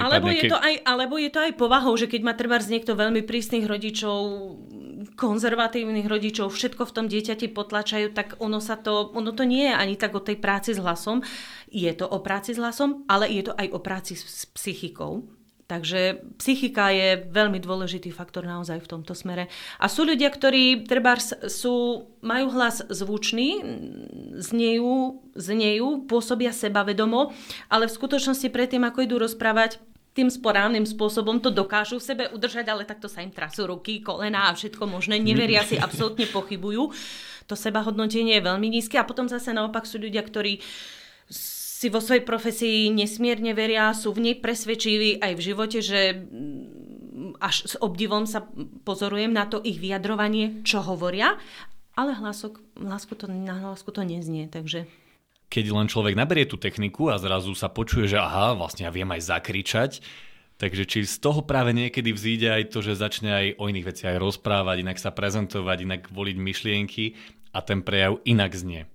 Alebo 0.00 0.28
je, 0.30 0.50
to 0.50 0.58
aj, 0.58 0.74
alebo 0.82 1.14
je 1.20 1.30
to 1.30 1.40
aj 1.44 1.52
povahou, 1.54 1.94
že 1.94 2.10
keď 2.10 2.20
má 2.24 2.32
treba 2.34 2.58
z 2.58 2.74
niekto 2.74 2.98
veľmi 2.98 3.22
prísnych 3.22 3.66
rodičov, 3.68 4.18
konzervatívnych 5.14 6.08
rodičov, 6.08 6.50
všetko 6.50 6.82
v 6.88 6.94
tom 6.94 7.06
dieťati 7.06 7.52
potlačajú, 7.52 8.16
tak 8.16 8.40
ono, 8.42 8.58
sa 8.58 8.74
to, 8.74 9.14
ono 9.14 9.30
to 9.30 9.46
nie 9.46 9.70
je 9.70 9.74
ani 9.74 9.94
tak 9.94 10.16
o 10.16 10.24
tej 10.24 10.40
práci 10.40 10.74
s 10.74 10.82
hlasom. 10.82 11.22
Je 11.70 11.90
to 11.94 12.08
o 12.08 12.18
práci 12.18 12.56
s 12.56 12.58
hlasom, 12.58 13.06
ale 13.06 13.30
je 13.30 13.46
to 13.46 13.52
aj 13.54 13.68
o 13.70 13.78
práci 13.78 14.18
s 14.18 14.48
psychikou. 14.50 15.22
Takže 15.64 16.20
psychika 16.36 16.92
je 16.92 17.24
veľmi 17.24 17.56
dôležitý 17.56 18.12
faktor 18.12 18.44
naozaj 18.44 18.84
v 18.84 18.90
tomto 18.90 19.16
smere. 19.16 19.48
A 19.80 19.88
sú 19.88 20.04
ľudia, 20.04 20.28
ktorí 20.28 20.84
sú, 21.48 22.04
majú 22.20 22.46
hlas 22.52 22.84
zvučný, 22.92 23.64
znejú, 24.44 25.24
znejú, 25.32 26.04
pôsobia 26.04 26.52
sebavedomo, 26.52 27.32
ale 27.72 27.88
v 27.88 27.96
skutočnosti 27.96 28.48
predtým, 28.52 28.84
ako 28.84 29.08
idú 29.08 29.16
rozprávať, 29.16 29.80
tým 30.14 30.30
správnym 30.30 30.86
spôsobom 30.86 31.42
to 31.42 31.50
dokážu 31.50 31.98
v 31.98 32.06
sebe 32.06 32.24
udržať, 32.30 32.70
ale 32.70 32.86
takto 32.86 33.10
sa 33.10 33.18
im 33.18 33.34
trasú 33.34 33.66
ruky, 33.66 33.98
kolena 33.98 34.46
a 34.46 34.54
všetko 34.54 34.86
možné. 34.86 35.18
Neveria 35.18 35.66
si, 35.66 35.74
absolútne 35.74 36.30
pochybujú. 36.30 36.94
To 37.50 37.54
sebahodnotenie 37.58 38.38
je 38.38 38.46
veľmi 38.46 38.68
nízke 38.70 38.94
a 38.94 39.04
potom 39.04 39.26
zase 39.26 39.50
naopak 39.50 39.82
sú 39.84 39.98
ľudia, 39.98 40.22
ktorí 40.22 40.62
si 41.84 41.92
vo 41.92 42.00
svojej 42.00 42.24
profesii 42.24 42.88
nesmierne 42.88 43.52
veria, 43.52 43.92
sú 43.92 44.16
v 44.16 44.32
nej 44.32 44.36
presvedčiví 44.40 45.20
aj 45.20 45.32
v 45.36 45.44
živote, 45.44 45.84
že 45.84 46.16
mm, 46.16 47.36
až 47.44 47.68
s 47.68 47.74
obdivom 47.76 48.24
sa 48.24 48.48
pozorujem 48.88 49.36
na 49.36 49.44
to 49.44 49.60
ich 49.60 49.76
vyjadrovanie, 49.76 50.64
čo 50.64 50.80
hovoria, 50.80 51.36
ale 51.92 52.16
hlasok, 52.16 52.80
hlasku 52.80 53.12
to, 53.20 53.28
na 53.28 53.60
hlasku 53.60 53.92
to 53.92 54.00
neznie, 54.00 54.48
takže... 54.48 54.88
Keď 55.52 55.64
len 55.76 55.92
človek 55.92 56.16
naberie 56.16 56.48
tú 56.48 56.56
techniku 56.56 57.12
a 57.12 57.20
zrazu 57.20 57.52
sa 57.52 57.68
počuje, 57.68 58.08
že 58.08 58.16
aha, 58.16 58.56
vlastne 58.56 58.88
ja 58.88 58.90
viem 58.90 59.06
aj 59.12 59.28
zakričať, 59.28 60.00
takže 60.56 60.88
či 60.88 61.04
z 61.04 61.20
toho 61.20 61.44
práve 61.44 61.76
niekedy 61.76 62.16
vzíde 62.16 62.48
aj 62.48 62.72
to, 62.72 62.80
že 62.80 62.96
začne 62.96 63.28
aj 63.28 63.46
o 63.60 63.68
iných 63.68 63.92
veciach 63.92 64.16
rozprávať, 64.16 64.80
inak 64.80 64.96
sa 64.96 65.12
prezentovať, 65.12 65.84
inak 65.84 66.02
voliť 66.08 66.36
myšlienky 66.40 67.12
a 67.52 67.60
ten 67.60 67.84
prejav 67.84 68.24
inak 68.24 68.56
znie. 68.56 68.88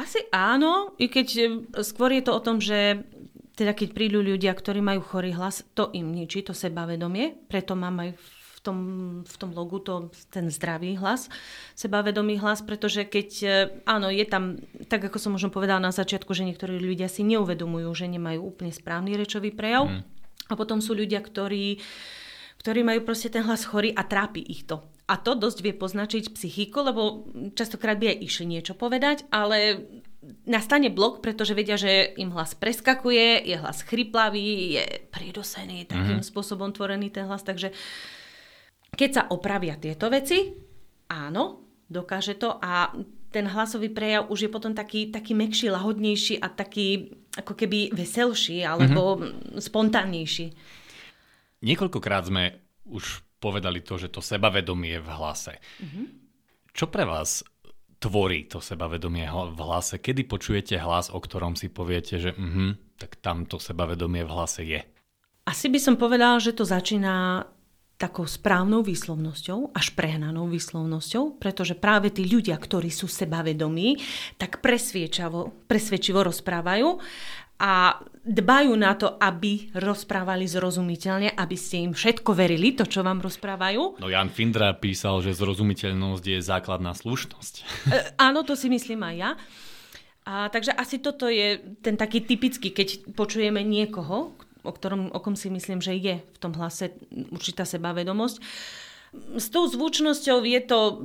Asi 0.00 0.24
áno, 0.32 0.96
i 0.96 1.12
keď 1.12 1.28
e, 1.36 1.44
skôr 1.84 2.16
je 2.16 2.24
to 2.24 2.32
o 2.32 2.40
tom, 2.40 2.56
že 2.56 3.04
teda 3.52 3.76
keď 3.76 3.92
prídu 3.92 4.24
ľudia, 4.24 4.56
ktorí 4.56 4.80
majú 4.80 5.04
chorý 5.04 5.36
hlas, 5.36 5.60
to 5.76 5.92
im 5.92 6.16
ničí, 6.16 6.40
to 6.40 6.56
sebavedomie, 6.56 7.36
preto 7.52 7.76
mám 7.76 8.00
aj 8.00 8.16
v 8.16 8.58
tom, 8.64 8.78
v 9.20 9.36
tom 9.36 9.50
logu 9.52 9.76
to, 9.84 10.08
ten 10.32 10.48
zdravý 10.48 10.96
hlas, 10.96 11.28
sebavedomý 11.76 12.40
hlas, 12.40 12.64
pretože 12.64 13.04
keď, 13.04 13.28
e, 13.44 13.48
áno, 13.84 14.08
je 14.08 14.24
tam, 14.24 14.56
tak 14.88 15.04
ako 15.04 15.20
som 15.20 15.36
možno 15.36 15.52
povedala 15.52 15.84
na 15.84 15.92
začiatku, 15.92 16.32
že 16.32 16.48
niektorí 16.48 16.80
ľudia 16.80 17.12
si 17.12 17.20
neuvedomujú, 17.20 17.92
že 17.92 18.08
nemajú 18.08 18.40
úplne 18.40 18.72
správny 18.72 19.20
rečový 19.20 19.52
prejav 19.52 19.84
mm. 19.84 20.00
a 20.48 20.54
potom 20.56 20.80
sú 20.80 20.96
ľudia, 20.96 21.20
ktorí 21.20 21.76
ktorí 22.60 22.84
majú 22.84 23.08
proste 23.08 23.32
ten 23.32 23.40
hlas 23.40 23.64
chorý 23.64 23.96
a 23.96 24.04
trápi 24.04 24.44
ich 24.44 24.68
to. 24.68 24.84
A 25.10 25.18
to 25.18 25.34
dosť 25.34 25.58
vie 25.64 25.74
poznačiť 25.74 26.36
psychiku, 26.36 26.86
lebo 26.86 27.26
častokrát 27.56 27.98
by 27.98 28.14
aj 28.14 28.18
išli 28.20 28.46
niečo 28.46 28.78
povedať, 28.78 29.26
ale 29.32 29.88
nastane 30.44 30.92
blok, 30.92 31.24
pretože 31.24 31.56
vedia, 31.56 31.80
že 31.80 32.14
im 32.20 32.30
hlas 32.30 32.54
preskakuje, 32.54 33.42
je 33.48 33.56
hlas 33.56 33.82
chryplavý, 33.82 34.76
je 34.78 34.84
pridusený, 35.10 35.88
takým 35.88 36.20
mm-hmm. 36.20 36.30
spôsobom 36.30 36.70
tvorený 36.70 37.10
ten 37.10 37.26
hlas. 37.26 37.42
Takže 37.42 37.72
keď 38.94 39.10
sa 39.10 39.22
opravia 39.32 39.80
tieto 39.80 40.12
veci, 40.12 40.52
áno, 41.10 41.64
dokáže 41.88 42.38
to 42.38 42.60
a 42.60 42.92
ten 43.30 43.46
hlasový 43.50 43.90
prejav 43.90 44.28
už 44.28 44.46
je 44.46 44.50
potom 44.50 44.76
taký, 44.76 45.08
taký 45.08 45.32
mekší, 45.34 45.70
lahodnejší 45.72 46.38
a 46.42 46.50
taký 46.50 47.18
ako 47.34 47.54
keby 47.54 47.94
veselší 47.94 48.62
alebo 48.62 49.16
mm-hmm. 49.16 49.58
spontánnejší. 49.58 50.46
Niekoľkokrát 51.60 52.28
sme 52.28 52.56
už 52.88 53.24
povedali 53.40 53.80
to, 53.80 53.96
že 53.96 54.12
to 54.12 54.20
sebavedomie 54.20 55.00
v 55.00 55.08
hlase. 55.08 55.56
Mm-hmm. 55.80 56.06
Čo 56.76 56.86
pre 56.88 57.04
vás 57.08 57.44
tvorí 58.00 58.48
to 58.48 58.64
sebavedomie 58.64 59.28
v 59.28 59.60
hlase? 59.60 60.00
Kedy 60.00 60.24
počujete 60.24 60.80
hlas, 60.80 61.12
o 61.12 61.20
ktorom 61.20 61.56
si 61.56 61.68
poviete, 61.68 62.16
že 62.16 62.32
uh-huh, 62.32 62.76
tak 62.96 63.20
tam 63.20 63.44
to 63.44 63.60
sebavedomie 63.60 64.24
v 64.24 64.32
hlase 64.32 64.64
je? 64.64 64.80
Asi 65.44 65.68
by 65.68 65.80
som 65.80 65.94
povedala, 66.00 66.40
že 66.40 66.56
to 66.56 66.64
začína 66.64 67.44
takou 68.00 68.24
správnou 68.24 68.80
výslovnosťou, 68.80 69.76
až 69.76 69.92
prehnanou 69.92 70.48
výslovnosťou, 70.48 71.36
pretože 71.36 71.76
práve 71.76 72.08
tí 72.08 72.24
ľudia, 72.24 72.56
ktorí 72.56 72.88
sú 72.88 73.04
sebavedomí, 73.04 74.00
tak 74.40 74.64
presvedčivo 74.64 76.20
rozprávajú 76.24 76.88
a 77.60 78.00
dbajú 78.20 78.76
na 78.76 78.92
to, 78.92 79.16
aby 79.16 79.72
rozprávali 79.72 80.44
zrozumiteľne, 80.44 81.32
aby 81.32 81.56
ste 81.56 81.88
im 81.88 81.92
všetko 81.96 82.36
verili, 82.36 82.76
to, 82.76 82.84
čo 82.84 83.00
vám 83.00 83.24
rozprávajú. 83.24 83.96
No 83.96 84.12
Jan 84.12 84.28
Findra 84.28 84.76
písal, 84.76 85.24
že 85.24 85.32
zrozumiteľnosť 85.32 86.24
je 86.24 86.38
základná 86.44 86.92
slušnosť. 86.92 87.54
E, 87.88 87.98
áno, 88.20 88.44
to 88.44 88.52
si 88.52 88.68
myslím 88.68 89.00
aj 89.00 89.14
ja. 89.16 89.30
A, 90.28 90.52
takže 90.52 90.76
asi 90.76 91.00
toto 91.00 91.32
je 91.32 91.80
ten 91.80 91.96
taký 91.96 92.20
typický, 92.20 92.76
keď 92.76 93.16
počujeme 93.16 93.64
niekoho, 93.64 94.36
o, 94.60 94.70
ktorom, 94.70 95.08
o 95.16 95.18
kom 95.24 95.32
si 95.32 95.48
myslím, 95.48 95.80
že 95.80 95.96
je 95.96 96.20
v 96.20 96.38
tom 96.38 96.52
hlase 96.52 96.92
určitá 97.32 97.64
sebavedomosť, 97.64 98.38
s 99.10 99.50
tou 99.50 99.66
zvučnosťou 99.66 100.46
je 100.46 100.60
to, 100.62 101.02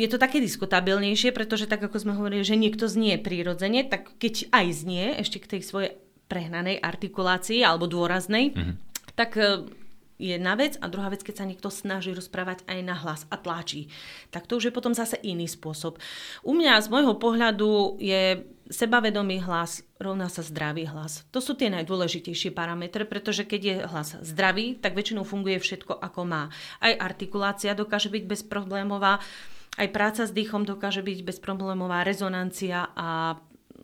je 0.00 0.08
to 0.08 0.16
také 0.16 0.40
diskutabilnejšie, 0.40 1.28
pretože 1.28 1.68
tak 1.68 1.84
ako 1.84 2.00
sme 2.00 2.16
hovorili, 2.16 2.40
že 2.40 2.56
niekto 2.56 2.88
znie 2.88 3.20
prirodzene, 3.20 3.84
tak 3.84 4.16
keď 4.16 4.48
aj 4.48 4.66
znie 4.72 5.04
ešte 5.20 5.44
k 5.44 5.50
tej 5.52 5.60
svojej 5.60 5.92
prehnanej 6.26 6.80
artikulácii 6.80 7.60
alebo 7.62 7.88
dôraznej, 7.90 8.54
mm-hmm. 8.54 8.74
tak 9.14 9.36
e, 9.36 9.68
je 10.14 10.38
jedna 10.38 10.54
vec 10.54 10.78
a 10.78 10.86
druhá 10.86 11.10
vec, 11.10 11.26
keď 11.26 11.34
sa 11.42 11.48
niekto 11.48 11.68
snaží 11.74 12.14
rozprávať 12.14 12.62
aj 12.70 12.78
na 12.86 12.94
hlas 12.94 13.26
a 13.28 13.36
tlačí. 13.36 13.90
Tak 14.30 14.46
to 14.46 14.62
už 14.62 14.70
je 14.70 14.76
potom 14.76 14.94
zase 14.94 15.18
iný 15.26 15.50
spôsob. 15.50 15.98
U 16.46 16.54
mňa 16.54 16.78
z 16.80 16.88
môjho 16.88 17.18
pohľadu 17.18 17.98
je 17.98 18.46
sebavedomý 18.70 19.44
hlas 19.44 19.84
rovná 20.00 20.30
sa 20.32 20.40
zdravý 20.40 20.88
hlas. 20.88 21.26
To 21.34 21.42
sú 21.42 21.58
tie 21.58 21.68
najdôležitejšie 21.68 22.54
parametre, 22.54 23.04
pretože 23.04 23.44
keď 23.44 23.60
je 23.60 23.76
hlas 23.84 24.08
zdravý, 24.22 24.78
tak 24.78 24.96
väčšinou 24.96 25.26
funguje 25.26 25.60
všetko 25.60 25.98
ako 25.98 26.20
má. 26.24 26.48
Aj 26.80 26.94
artikulácia 26.94 27.76
dokáže 27.76 28.08
byť 28.08 28.24
bezproblémová, 28.24 29.20
aj 29.74 29.88
práca 29.90 30.22
s 30.22 30.30
dýchom 30.30 30.62
dokáže 30.62 31.02
byť 31.02 31.26
bezproblémová, 31.26 32.06
rezonancia 32.06 32.94
a 32.94 33.36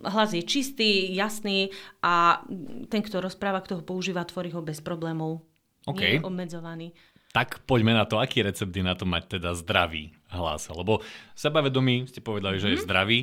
hlas 0.04 0.32
je 0.32 0.42
čistý, 0.44 1.12
jasný 1.12 1.72
a 2.00 2.44
ten, 2.88 3.00
kto 3.04 3.20
rozpráva, 3.20 3.60
kto 3.60 3.80
ho 3.80 3.84
používa, 3.84 4.24
tvorí 4.24 4.52
ho 4.52 4.64
bez 4.64 4.80
problémov. 4.80 5.44
Okay. 5.88 5.96
Nie 5.96 6.10
je 6.20 6.26
obmedzovaný. 6.26 6.86
Tak 7.30 7.62
poďme 7.62 7.94
na 7.94 8.04
to, 8.04 8.18
aký 8.18 8.42
recept 8.42 8.74
je 8.74 8.82
na 8.82 8.98
to 8.98 9.06
mať 9.06 9.38
teda 9.38 9.54
zdravý 9.54 10.10
hlas. 10.34 10.66
Lebo 10.66 10.98
sebavedomý, 11.38 12.10
ste 12.10 12.18
povedali, 12.18 12.58
mm-hmm. 12.58 12.66
že 12.66 12.72
je 12.74 12.80
mhm. 12.82 12.84
zdravý. 12.84 13.18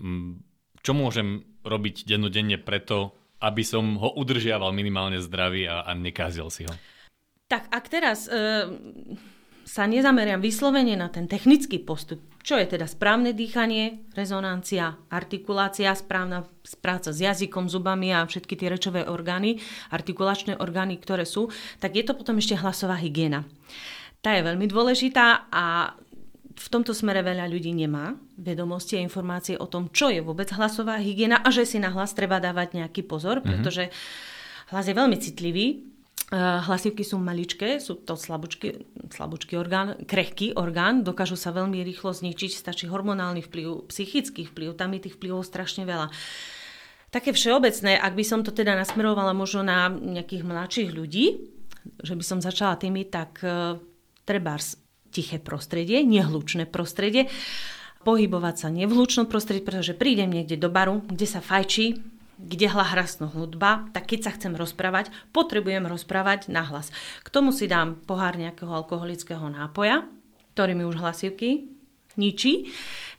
Mm, 0.00 0.32
čo 0.80 0.92
môžem 0.96 1.44
robiť 1.60 2.08
dennodenne 2.08 2.56
preto, 2.56 3.12
aby 3.40 3.60
som 3.64 4.00
ho 4.00 4.16
udržiaval 4.16 4.72
minimálne 4.72 5.20
zdravý 5.20 5.68
a, 5.68 5.84
a 5.84 5.92
nekázil 5.92 6.48
si 6.48 6.64
ho? 6.64 6.72
Tak 7.52 7.68
ak 7.68 7.84
teraz 7.88 8.30
e, 8.30 8.36
sa 9.64 9.86
nezameriam 9.86 10.42
vyslovene 10.42 10.98
na 10.98 11.08
ten 11.12 11.30
technický 11.30 11.78
postup, 11.78 12.18
čo 12.40 12.56
je 12.56 12.66
teda 12.66 12.88
správne 12.88 13.36
dýchanie, 13.36 14.10
rezonancia, 14.16 14.96
artikulácia, 15.12 15.92
správna 15.92 16.48
práca 16.80 17.12
s 17.12 17.20
jazykom, 17.20 17.68
zubami 17.68 18.10
a 18.10 18.24
všetky 18.24 18.56
tie 18.56 18.72
rečové 18.72 19.04
orgány, 19.04 19.60
artikulačné 19.92 20.56
orgány, 20.58 20.96
ktoré 20.96 21.28
sú, 21.28 21.52
tak 21.78 21.94
je 21.94 22.04
to 22.04 22.16
potom 22.16 22.40
ešte 22.40 22.58
hlasová 22.58 22.96
hygiena. 22.98 23.44
Tá 24.20 24.36
je 24.36 24.44
veľmi 24.44 24.66
dôležitá 24.68 25.48
a 25.52 25.96
v 26.60 26.68
tomto 26.68 26.92
smere 26.92 27.24
veľa 27.24 27.48
ľudí 27.48 27.72
nemá 27.72 28.12
vedomosti 28.36 29.00
a 29.00 29.04
informácie 29.04 29.56
o 29.56 29.64
tom, 29.64 29.88
čo 29.88 30.12
je 30.12 30.20
vôbec 30.20 30.48
hlasová 30.52 31.00
hygiena 31.00 31.40
a 31.40 31.48
že 31.48 31.64
si 31.64 31.80
na 31.80 31.88
hlas 31.88 32.12
treba 32.12 32.36
dávať 32.36 32.76
nejaký 32.84 33.00
pozor, 33.08 33.40
mm-hmm. 33.40 33.48
pretože 33.48 33.88
hlas 34.68 34.84
je 34.84 34.94
veľmi 34.94 35.16
citlivý. 35.16 35.89
Eh, 36.30 36.38
hlasivky 36.38 37.02
sú 37.02 37.18
maličké, 37.18 37.82
sú 37.82 37.98
to 38.06 38.14
slabúčky, 38.14 38.86
slabúčky 39.10 39.58
orgán, 39.58 39.98
krehký 40.06 40.54
orgán, 40.54 41.02
dokážu 41.02 41.34
sa 41.34 41.50
veľmi 41.50 41.82
rýchlo 41.82 42.14
zničiť, 42.14 42.54
stačí 42.54 42.86
hormonálny 42.86 43.42
vplyv, 43.42 43.90
psychický 43.90 44.46
vplyv, 44.46 44.78
tam 44.78 44.94
je 44.94 45.10
tých 45.10 45.18
vplyvov 45.18 45.42
strašne 45.42 45.82
veľa. 45.82 46.06
Také 47.10 47.34
všeobecné, 47.34 47.98
ak 47.98 48.14
by 48.14 48.22
som 48.22 48.46
to 48.46 48.54
teda 48.54 48.78
nasmerovala 48.78 49.34
možno 49.34 49.66
na 49.66 49.90
nejakých 49.90 50.46
mladších 50.46 50.90
ľudí, 50.94 51.50
že 51.98 52.14
by 52.14 52.22
som 52.22 52.38
začala 52.38 52.78
tými, 52.78 53.10
tak 53.10 53.42
uh, 53.42 53.82
trebárs 54.22 54.78
tiché 55.10 55.42
prostredie, 55.42 56.06
nehlučné 56.06 56.70
prostredie. 56.70 57.26
Pohybovať 58.06 58.54
sa 58.54 58.68
nie 58.70 58.86
v 58.86 58.94
hlučnom 58.94 59.26
prostredí, 59.26 59.66
pretože 59.66 59.98
prídem 59.98 60.30
niekde 60.30 60.54
do 60.54 60.70
baru, 60.70 61.02
kde 61.02 61.26
sa 61.26 61.42
fajčí, 61.42 61.98
kde 62.40 62.66
hla 62.72 62.96
hrasno 62.96 63.28
hudba, 63.28 63.88
tak 63.92 64.08
keď 64.08 64.20
sa 64.24 64.34
chcem 64.36 64.56
rozprávať, 64.56 65.12
potrebujem 65.36 65.84
rozprávať 65.84 66.48
nahlas. 66.48 66.88
K 67.20 67.28
tomu 67.28 67.52
si 67.52 67.68
dám 67.68 68.00
pohár 68.08 68.40
nejakého 68.40 68.72
alkoholického 68.72 69.44
nápoja, 69.52 70.08
ktorý 70.56 70.72
mi 70.72 70.84
už 70.88 71.00
hlasivky 71.00 71.79
ničí 72.16 72.70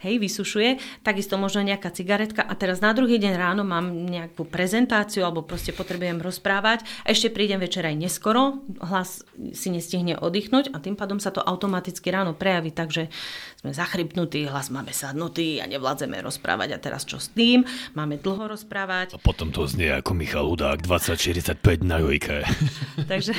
hej, 0.02 0.18
vysušuje, 0.18 1.02
takisto 1.06 1.38
možno 1.38 1.62
nejaká 1.62 1.94
cigaretka 1.94 2.42
a 2.42 2.54
teraz 2.58 2.82
na 2.82 2.92
druhý 2.92 3.22
deň 3.22 3.34
ráno 3.38 3.62
mám 3.62 3.88
nejakú 3.94 4.50
prezentáciu 4.50 5.24
alebo 5.24 5.46
proste 5.46 5.72
potrebujem 5.72 6.18
rozprávať 6.18 6.84
a 7.06 7.14
ešte 7.14 7.30
prídem 7.30 7.62
večer 7.62 7.86
aj 7.86 7.96
neskoro, 7.96 8.66
hlas 8.82 9.22
si 9.54 9.70
nestihne 9.70 10.18
oddychnúť 10.18 10.74
a 10.74 10.82
tým 10.82 10.98
pádom 10.98 11.22
sa 11.22 11.30
to 11.30 11.40
automaticky 11.46 12.10
ráno 12.10 12.34
prejaví, 12.34 12.74
takže 12.74 13.14
sme 13.62 13.72
zachrypnutí, 13.72 14.50
hlas 14.50 14.74
máme 14.74 14.92
sadnutý 14.92 15.62
a 15.62 15.70
nevládzeme 15.70 16.18
rozprávať 16.26 16.70
a 16.76 16.82
teraz 16.82 17.06
čo 17.06 17.22
s 17.22 17.30
tým? 17.30 17.62
Máme 17.94 18.18
dlho 18.18 18.50
rozprávať. 18.50 19.14
A 19.16 19.22
potom 19.22 19.54
to 19.54 19.70
znie 19.70 19.94
ako 19.94 20.18
Michal 20.18 20.50
Hudák 20.50 20.82
2045 20.82 21.86
na 21.86 22.02
jojke. 22.02 22.42
takže 23.12 23.38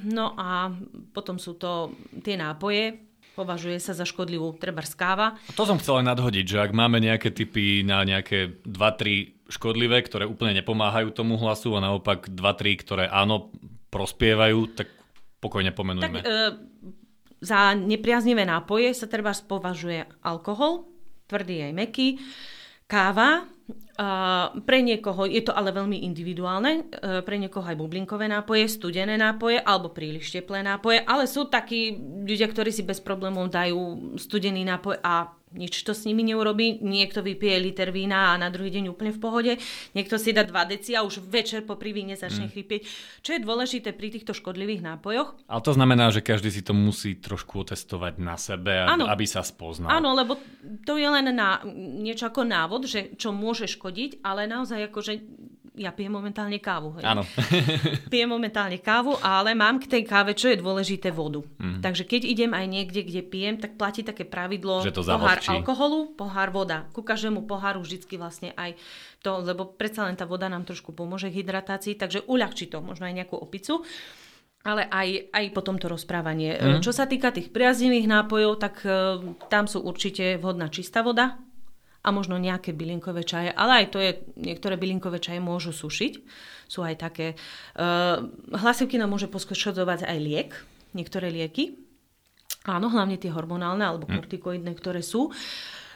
No 0.00 0.32
a 0.32 0.72
potom 1.12 1.36
sú 1.36 1.60
to 1.60 1.92
tie 2.24 2.32
nápoje, 2.40 3.09
považuje 3.38 3.78
sa 3.78 3.96
za 3.96 4.04
škodlivú, 4.06 4.56
treba 4.58 4.82
skáva. 4.82 5.38
To 5.54 5.64
som 5.64 5.78
chcel 5.78 6.02
aj 6.02 6.06
nadhodiť, 6.14 6.44
že 6.46 6.58
ak 6.64 6.72
máme 6.74 6.98
nejaké 6.98 7.30
typy 7.30 7.82
na 7.86 8.02
nejaké 8.02 8.60
2-3 8.66 9.50
škodlivé, 9.50 10.02
ktoré 10.06 10.24
úplne 10.30 10.54
nepomáhajú 10.62 11.10
tomu 11.10 11.34
hlasu 11.40 11.74
a 11.74 11.82
naopak 11.82 12.30
2-3, 12.30 12.82
ktoré 12.82 13.04
áno, 13.10 13.50
prospievajú, 13.90 14.78
tak 14.78 14.88
pokojne 15.42 15.74
pomenujeme. 15.74 16.22
Tak, 16.22 16.26
e, 16.26 16.34
za 17.42 17.74
nepriaznivé 17.74 18.46
nápoje 18.46 18.94
sa 18.94 19.10
treba 19.10 19.34
považuje 19.34 20.06
alkohol, 20.22 20.86
tvrdý 21.26 21.70
aj 21.70 21.72
meký, 21.74 22.08
káva, 22.90 23.46
pre 24.64 24.80
niekoho 24.80 25.28
je 25.28 25.44
to 25.44 25.52
ale 25.52 25.76
veľmi 25.76 26.08
individuálne, 26.08 26.72
e, 26.72 26.82
pre 27.20 27.36
niekoho 27.36 27.68
aj 27.68 27.76
bublinkové 27.76 28.32
nápoje, 28.32 28.64
studené 28.72 29.20
nápoje 29.20 29.60
alebo 29.60 29.92
príliš 29.92 30.32
teplé 30.32 30.64
nápoje, 30.64 31.04
ale 31.04 31.28
sú 31.28 31.52
takí 31.52 32.00
ľudia, 32.24 32.48
ktorí 32.48 32.72
si 32.72 32.80
bez 32.80 32.96
problémov 33.04 33.52
dajú 33.52 34.16
studený 34.16 34.64
nápoj 34.64 35.04
a 35.04 35.28
nič 35.50 35.82
to 35.82 35.92
s 35.92 36.06
nimi 36.06 36.22
neurobí. 36.22 36.78
Niekto 36.78 37.26
vypije 37.26 37.56
liter 37.58 37.90
vína 37.90 38.34
a 38.34 38.38
na 38.38 38.48
druhý 38.54 38.70
deň 38.70 38.94
úplne 38.94 39.10
v 39.10 39.20
pohode. 39.20 39.52
Niekto 39.98 40.14
si 40.16 40.30
dá 40.30 40.46
2 40.46 40.54
deci 40.70 40.94
a 40.94 41.02
už 41.02 41.26
večer 41.26 41.66
po 41.66 41.74
víne 41.80 42.14
začne 42.14 42.46
mm. 42.46 42.52
chrypieť. 42.54 42.82
Čo 43.24 43.30
je 43.34 43.40
dôležité 43.42 43.90
pri 43.90 44.14
týchto 44.14 44.30
škodlivých 44.30 44.82
nápojoch? 44.86 45.34
Ale 45.50 45.60
to 45.66 45.72
znamená, 45.74 46.14
že 46.14 46.22
každý 46.22 46.54
si 46.54 46.62
to 46.62 46.70
musí 46.70 47.18
trošku 47.18 47.66
otestovať 47.66 48.14
na 48.22 48.38
sebe, 48.38 48.78
ano. 48.86 49.10
aby 49.10 49.26
sa 49.26 49.42
spoznal. 49.42 49.90
Áno, 49.90 50.14
lebo 50.14 50.38
to 50.86 50.94
je 50.94 51.08
len 51.10 51.34
na 51.34 51.58
niečo 51.74 52.30
ako 52.30 52.46
návod, 52.46 52.86
že 52.86 53.00
čo 53.18 53.34
môže 53.34 53.66
škodiť, 53.66 54.22
ale 54.22 54.46
naozaj 54.46 54.86
akože 54.86 55.12
ja 55.80 55.96
pijem 55.96 56.12
momentálne 56.12 56.60
kávu. 56.60 57.00
Hej. 57.00 57.08
Áno. 57.08 57.24
pijem 58.12 58.28
momentálne 58.28 58.76
kávu, 58.76 59.16
ale 59.24 59.56
mám 59.56 59.80
k 59.80 59.88
tej 59.88 60.02
káve, 60.04 60.36
čo 60.36 60.52
je 60.52 60.60
dôležité, 60.60 61.08
vodu. 61.08 61.40
Mm. 61.56 61.80
Takže 61.80 62.04
keď 62.04 62.22
idem 62.28 62.52
aj 62.52 62.66
niekde, 62.68 63.00
kde 63.00 63.24
pijem, 63.24 63.56
tak 63.56 63.80
platí 63.80 64.04
také 64.04 64.28
pravidlo 64.28 64.84
že 64.84 64.92
to 64.92 65.00
pohár 65.00 65.40
alkoholu, 65.40 66.12
pohár 66.12 66.52
voda. 66.52 66.84
Ku 66.92 67.00
každému 67.00 67.48
poháru 67.48 67.80
vždycky 67.80 68.20
vlastne 68.20 68.52
aj 68.60 68.76
to, 69.24 69.40
lebo 69.40 69.72
predsa 69.72 70.04
len 70.04 70.20
tá 70.20 70.28
voda 70.28 70.52
nám 70.52 70.68
trošku 70.68 70.92
pomôže 70.92 71.32
k 71.32 71.40
hydratácii, 71.40 71.96
takže 71.96 72.28
uľahčí 72.28 72.68
to 72.68 72.84
možno 72.84 73.08
aj 73.08 73.16
nejakú 73.16 73.40
opicu 73.40 73.80
ale 74.60 74.84
aj, 74.92 75.32
aj 75.32 75.44
potom 75.56 75.80
to 75.80 75.88
rozprávanie. 75.88 76.52
Mm. 76.60 76.84
Čo 76.84 76.92
sa 76.92 77.08
týka 77.08 77.32
tých 77.32 77.48
priaznivých 77.48 78.04
nápojov, 78.04 78.60
tak 78.60 78.84
uh, 78.84 79.16
tam 79.48 79.64
sú 79.64 79.80
určite 79.80 80.36
vhodná 80.36 80.68
čistá 80.68 81.00
voda, 81.00 81.40
a 82.00 82.08
možno 82.08 82.40
nejaké 82.40 82.72
bylinkové 82.72 83.28
čaje, 83.28 83.52
ale 83.52 83.84
aj 83.84 83.86
to 83.92 83.98
je, 84.00 84.10
niektoré 84.40 84.80
bylinkové 84.80 85.20
čaje 85.20 85.36
môžu 85.36 85.76
sušiť, 85.76 86.12
sú 86.64 86.80
aj 86.80 86.96
také. 86.96 87.36
Uh, 87.76 88.32
hlasivky 88.56 88.96
nám 88.96 89.12
môže 89.12 89.28
poskočovať 89.28 90.08
aj 90.08 90.18
liek, 90.18 90.50
niektoré 90.96 91.28
lieky, 91.28 91.76
áno, 92.64 92.88
hlavne 92.88 93.20
tie 93.20 93.28
hormonálne 93.28 93.84
alebo 93.84 94.08
hm. 94.08 94.16
kortikoidné, 94.16 94.72
ktoré 94.80 95.04
sú. 95.04 95.28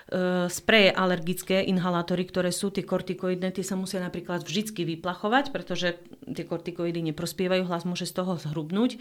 Uh, 0.04 0.52
spreje 0.52 0.92
alergické, 0.92 1.64
inhalátory, 1.64 2.28
ktoré 2.28 2.52
sú 2.52 2.68
tie 2.68 2.84
kortikoidné, 2.84 3.56
tie 3.56 3.64
sa 3.64 3.72
musia 3.72 4.04
napríklad 4.04 4.44
vždycky 4.44 4.84
vyplachovať, 4.84 5.48
pretože 5.48 5.96
tie 6.28 6.44
kortikoidy 6.44 7.00
neprospievajú, 7.12 7.64
hlas 7.64 7.88
môže 7.88 8.04
z 8.04 8.12
toho 8.12 8.36
zhrubnúť. 8.36 9.00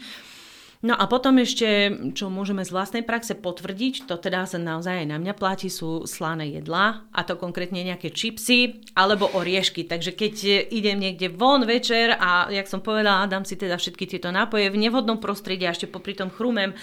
No 0.84 0.92
a 0.92 1.08
potom 1.08 1.40
ešte, 1.40 1.88
čo 2.12 2.28
môžeme 2.28 2.60
z 2.60 2.68
vlastnej 2.68 3.00
praxe 3.00 3.32
potvrdiť, 3.32 4.04
to 4.04 4.20
teda 4.20 4.44
sa 4.44 4.60
naozaj 4.60 5.00
aj 5.00 5.08
na 5.08 5.16
mňa 5.16 5.32
platí, 5.32 5.72
sú 5.72 6.04
slané 6.04 6.60
jedlá, 6.60 7.08
a 7.08 7.24
to 7.24 7.40
konkrétne 7.40 7.80
nejaké 7.80 8.12
čipsy 8.12 8.84
alebo 8.92 9.32
oriešky. 9.32 9.88
Takže 9.88 10.12
keď 10.12 10.68
idem 10.68 11.00
niekde 11.00 11.32
von 11.32 11.64
večer 11.64 12.12
a, 12.20 12.52
jak 12.52 12.68
som 12.68 12.84
povedala, 12.84 13.24
dám 13.24 13.48
si 13.48 13.56
teda 13.56 13.80
všetky 13.80 14.04
tieto 14.04 14.28
nápoje 14.28 14.68
v 14.68 14.76
nevhodnom 14.76 15.16
prostredí 15.24 15.64
a 15.64 15.72
ešte 15.72 15.88
popri 15.88 16.12
tom 16.12 16.28
chrumem, 16.28 16.76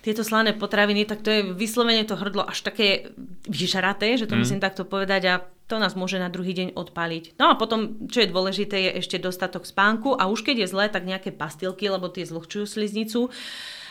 tieto 0.00 0.20
slané 0.24 0.56
potraviny, 0.56 1.04
tak 1.04 1.24
to 1.24 1.28
je 1.32 1.40
vyslovene 1.56 2.04
to 2.08 2.16
hrdlo 2.16 2.44
až 2.44 2.60
také 2.64 3.12
vyžaraté, 3.48 4.16
že 4.16 4.28
to 4.28 4.36
mm. 4.36 4.40
musím 4.40 4.60
takto 4.60 4.88
povedať 4.88 5.22
a 5.28 5.34
to 5.70 5.78
nás 5.78 5.94
môže 5.94 6.18
na 6.18 6.26
druhý 6.26 6.50
deň 6.50 6.74
odpaliť. 6.74 7.38
No 7.38 7.48
a 7.48 7.54
potom, 7.54 8.10
čo 8.10 8.26
je 8.26 8.32
dôležité, 8.34 8.90
je 8.90 9.06
ešte 9.06 9.22
dostatok 9.22 9.62
spánku 9.62 10.18
a 10.18 10.26
už 10.26 10.42
keď 10.42 10.66
je 10.66 10.70
zlé, 10.74 10.90
tak 10.90 11.06
nejaké 11.06 11.30
pastilky, 11.30 11.86
lebo 11.86 12.10
tie 12.10 12.26
zlhčujú 12.26 12.66
sliznicu. 12.66 13.30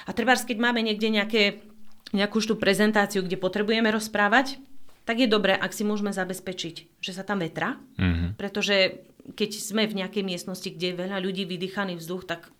A 0.03 0.11
treba, 0.11 0.35
keď 0.35 0.59
máme 0.59 0.83
niekde 0.83 1.07
nejaké, 1.07 1.63
nejakú 2.11 2.43
tú 2.43 2.59
prezentáciu, 2.59 3.23
kde 3.23 3.39
potrebujeme 3.39 3.87
rozprávať, 3.87 4.59
tak 5.07 5.23
je 5.23 5.31
dobré, 5.31 5.55
ak 5.55 5.71
si 5.71 5.87
môžeme 5.87 6.11
zabezpečiť, 6.11 6.99
že 6.99 7.11
sa 7.15 7.23
tam 7.23 7.39
vetra, 7.39 7.79
mm-hmm. 7.97 8.35
pretože 8.35 9.01
keď 9.33 9.49
sme 9.57 9.87
v 9.87 10.03
nejakej 10.03 10.21
miestnosti, 10.27 10.69
kde 10.69 10.93
je 10.93 10.99
veľa 10.99 11.17
ľudí, 11.23 11.47
vydýchaný 11.47 11.97
vzduch, 11.97 12.27
tak, 12.27 12.51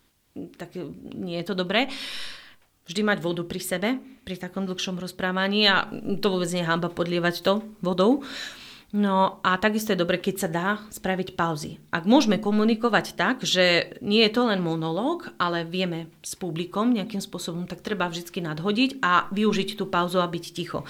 tak 0.56 0.74
nie 1.14 1.38
je 1.38 1.46
to 1.46 1.54
dobré 1.54 1.92
vždy 2.90 3.06
mať 3.06 3.18
vodu 3.22 3.46
pri 3.46 3.60
sebe, 3.62 3.88
pri 4.26 4.34
takom 4.34 4.66
dlhšom 4.66 4.98
rozprávaní 4.98 5.70
a 5.70 5.86
to 6.18 6.26
vôbec 6.26 6.50
nie 6.50 6.66
je 6.66 6.70
hamba 6.70 6.90
podlievať 6.90 7.46
to 7.46 7.62
vodou. 7.78 8.26
No 8.90 9.38
a 9.46 9.54
takisto 9.54 9.94
je 9.94 10.02
dobre, 10.02 10.18
keď 10.18 10.34
sa 10.34 10.48
dá 10.50 10.68
spraviť 10.90 11.38
pauzy. 11.38 11.78
Ak 11.94 12.10
môžeme 12.10 12.42
komunikovať 12.42 13.14
tak, 13.14 13.46
že 13.46 13.94
nie 14.02 14.26
je 14.26 14.34
to 14.34 14.50
len 14.50 14.58
monológ, 14.58 15.30
ale 15.38 15.62
vieme 15.62 16.10
s 16.26 16.34
publikom 16.34 16.90
nejakým 16.90 17.22
spôsobom, 17.22 17.70
tak 17.70 17.86
treba 17.86 18.10
vždy 18.10 18.42
nadhodiť 18.42 18.98
a 18.98 19.30
využiť 19.30 19.78
tú 19.78 19.86
pauzu 19.86 20.18
a 20.18 20.26
byť 20.26 20.44
ticho. 20.50 20.82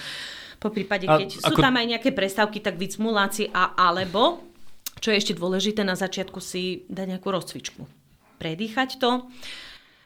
Po 0.57 0.73
prípade, 0.73 1.05
keď 1.05 1.45
a, 1.45 1.53
sú 1.53 1.61
tam 1.61 1.77
aj 1.77 1.85
nejaké 1.97 2.09
prestávky, 2.09 2.57
tak 2.57 2.81
byť 2.81 2.89
smuláci 2.97 3.53
a 3.53 3.77
alebo, 3.77 4.41
čo 4.97 5.13
je 5.13 5.21
ešte 5.21 5.37
dôležité, 5.37 5.85
na 5.85 5.93
začiatku 5.93 6.41
si 6.41 6.89
dať 6.89 7.05
nejakú 7.05 7.29
rozcvičku. 7.29 7.85
Predýchať 8.41 8.97
to 8.97 9.29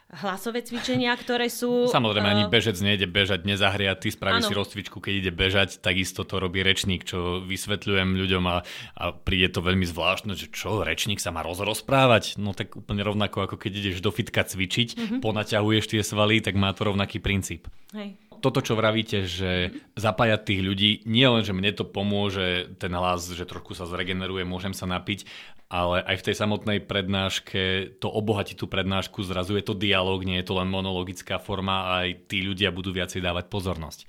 hlasové 0.06 0.62
cvičenia, 0.62 1.10
ktoré 1.18 1.50
sú... 1.50 1.90
Samozrejme, 1.90 2.28
ani 2.30 2.44
eh, 2.46 2.52
bežec 2.52 2.78
nejde 2.78 3.10
bežať 3.10 3.42
nezahriatý, 3.42 4.14
spraví 4.14 4.38
ano. 4.38 4.46
si 4.46 4.54
rozcvičku, 4.54 5.02
keď 5.02 5.14
ide 5.26 5.32
bežať, 5.34 5.82
takisto 5.82 6.22
to 6.22 6.38
robí 6.38 6.62
rečník, 6.62 7.02
čo 7.02 7.42
vysvetľujem 7.42 8.14
ľuďom 8.14 8.44
a, 8.46 8.62
a 8.94 9.04
príde 9.10 9.50
to 9.50 9.66
veľmi 9.66 9.82
zvláštne, 9.82 10.38
že 10.38 10.46
čo, 10.54 10.86
rečník 10.86 11.18
sa 11.18 11.34
má 11.34 11.42
rozrozprávať? 11.42 12.38
No 12.38 12.54
tak 12.54 12.78
úplne 12.78 13.02
rovnako, 13.02 13.50
ako 13.50 13.56
keď 13.58 13.72
ideš 13.82 13.98
do 13.98 14.14
fitka 14.14 14.46
cvičiť, 14.46 14.88
mm-hmm. 14.94 15.20
ponaťahuješ 15.26 15.84
tie 15.90 16.02
svaly, 16.06 16.38
tak 16.38 16.54
má 16.54 16.70
to 16.70 16.86
rovnaký 16.86 17.18
princíp. 17.18 17.66
Hej 17.90 18.14
toto, 18.46 18.62
čo 18.62 18.78
vravíte, 18.78 19.26
že 19.26 19.74
zapájať 19.98 20.40
tých 20.46 20.60
ľudí, 20.62 20.90
nie 21.10 21.26
len, 21.26 21.42
že 21.42 21.50
mne 21.50 21.74
to 21.74 21.82
pomôže, 21.82 22.78
ten 22.78 22.94
hlas, 22.94 23.26
že 23.26 23.42
trošku 23.42 23.74
sa 23.74 23.90
zregeneruje, 23.90 24.46
môžem 24.46 24.70
sa 24.70 24.86
napiť, 24.86 25.26
ale 25.66 25.98
aj 26.06 26.22
v 26.22 26.26
tej 26.30 26.34
samotnej 26.38 26.78
prednáške 26.86 27.62
to 27.98 28.06
obohatí 28.06 28.54
tú 28.54 28.70
prednášku, 28.70 29.26
zrazu 29.26 29.58
je 29.58 29.66
to 29.66 29.74
dialog, 29.74 30.22
nie 30.22 30.38
je 30.38 30.46
to 30.46 30.54
len 30.54 30.70
monologická 30.70 31.42
forma 31.42 31.90
a 31.90 32.06
aj 32.06 32.30
tí 32.30 32.46
ľudia 32.46 32.70
budú 32.70 32.94
viacej 32.94 33.18
dávať 33.18 33.50
pozornosť. 33.50 34.06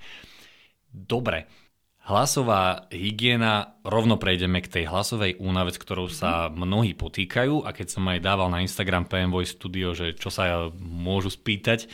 Dobre, 0.94 1.50
hlasová 2.06 2.86
hygiena, 2.94 3.74
rovno 3.82 4.22
prejdeme 4.22 4.62
k 4.62 4.70
tej 4.70 4.84
hlasovej 4.86 5.42
únave, 5.42 5.74
s 5.74 5.82
ktorou 5.82 6.06
sa 6.06 6.46
mnohí 6.46 6.94
potýkajú 6.94 7.66
a 7.66 7.74
keď 7.74 7.86
som 7.90 8.06
aj 8.06 8.22
dával 8.22 8.54
na 8.54 8.62
Instagram 8.62 9.10
PM 9.10 9.34
Voice 9.34 9.58
Studio, 9.58 9.98
že 9.98 10.14
čo 10.14 10.30
sa 10.30 10.70
môžu 10.78 11.34
spýtať, 11.34 11.90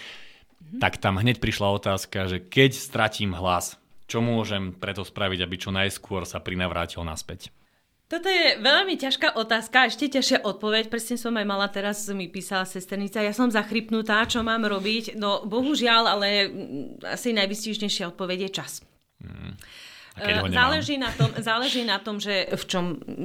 tak 0.81 0.99
tam 0.99 1.21
hneď 1.21 1.39
prišla 1.39 1.69
otázka, 1.79 2.27
že 2.27 2.39
keď 2.43 2.75
stratím 2.75 3.33
hlas, 3.37 3.79
čo 4.05 4.21
môžem 4.21 4.75
preto 4.77 5.03
spraviť, 5.03 5.41
aby 5.41 5.57
čo 5.57 5.71
najskôr 5.73 6.29
sa 6.29 6.43
prinavrátil 6.43 7.03
naspäť? 7.03 7.51
Toto 8.05 8.29
je 8.29 8.61
veľmi 8.61 9.01
ťažká 9.01 9.33
otázka, 9.33 9.89
ešte 9.89 10.13
ťažšia 10.13 10.45
odpoveď. 10.45 10.93
Presne 10.93 11.17
som 11.17 11.33
aj 11.41 11.47
mala 11.49 11.67
teraz, 11.73 12.05
mi 12.13 12.29
písala 12.29 12.69
sesternica, 12.69 13.25
ja 13.25 13.33
som 13.33 13.49
zachrypnutá, 13.49 14.29
čo 14.29 14.45
mám 14.45 14.69
robiť? 14.69 15.17
No 15.17 15.49
bohužiaľ, 15.49 16.03
ale 16.21 16.29
asi 17.01 17.33
najvystižnejšia 17.33 18.13
odpoveď 18.13 18.39
je 18.47 18.51
čas. 18.53 18.73
Hmm. 19.25 19.57
Záleží 20.53 20.95
na, 20.95 21.11
tom, 21.11 21.27
záleží 21.43 21.83
na 21.83 21.99
tom, 21.99 22.23
že 22.23 22.47
v 22.55 22.65
čom, 22.71 22.85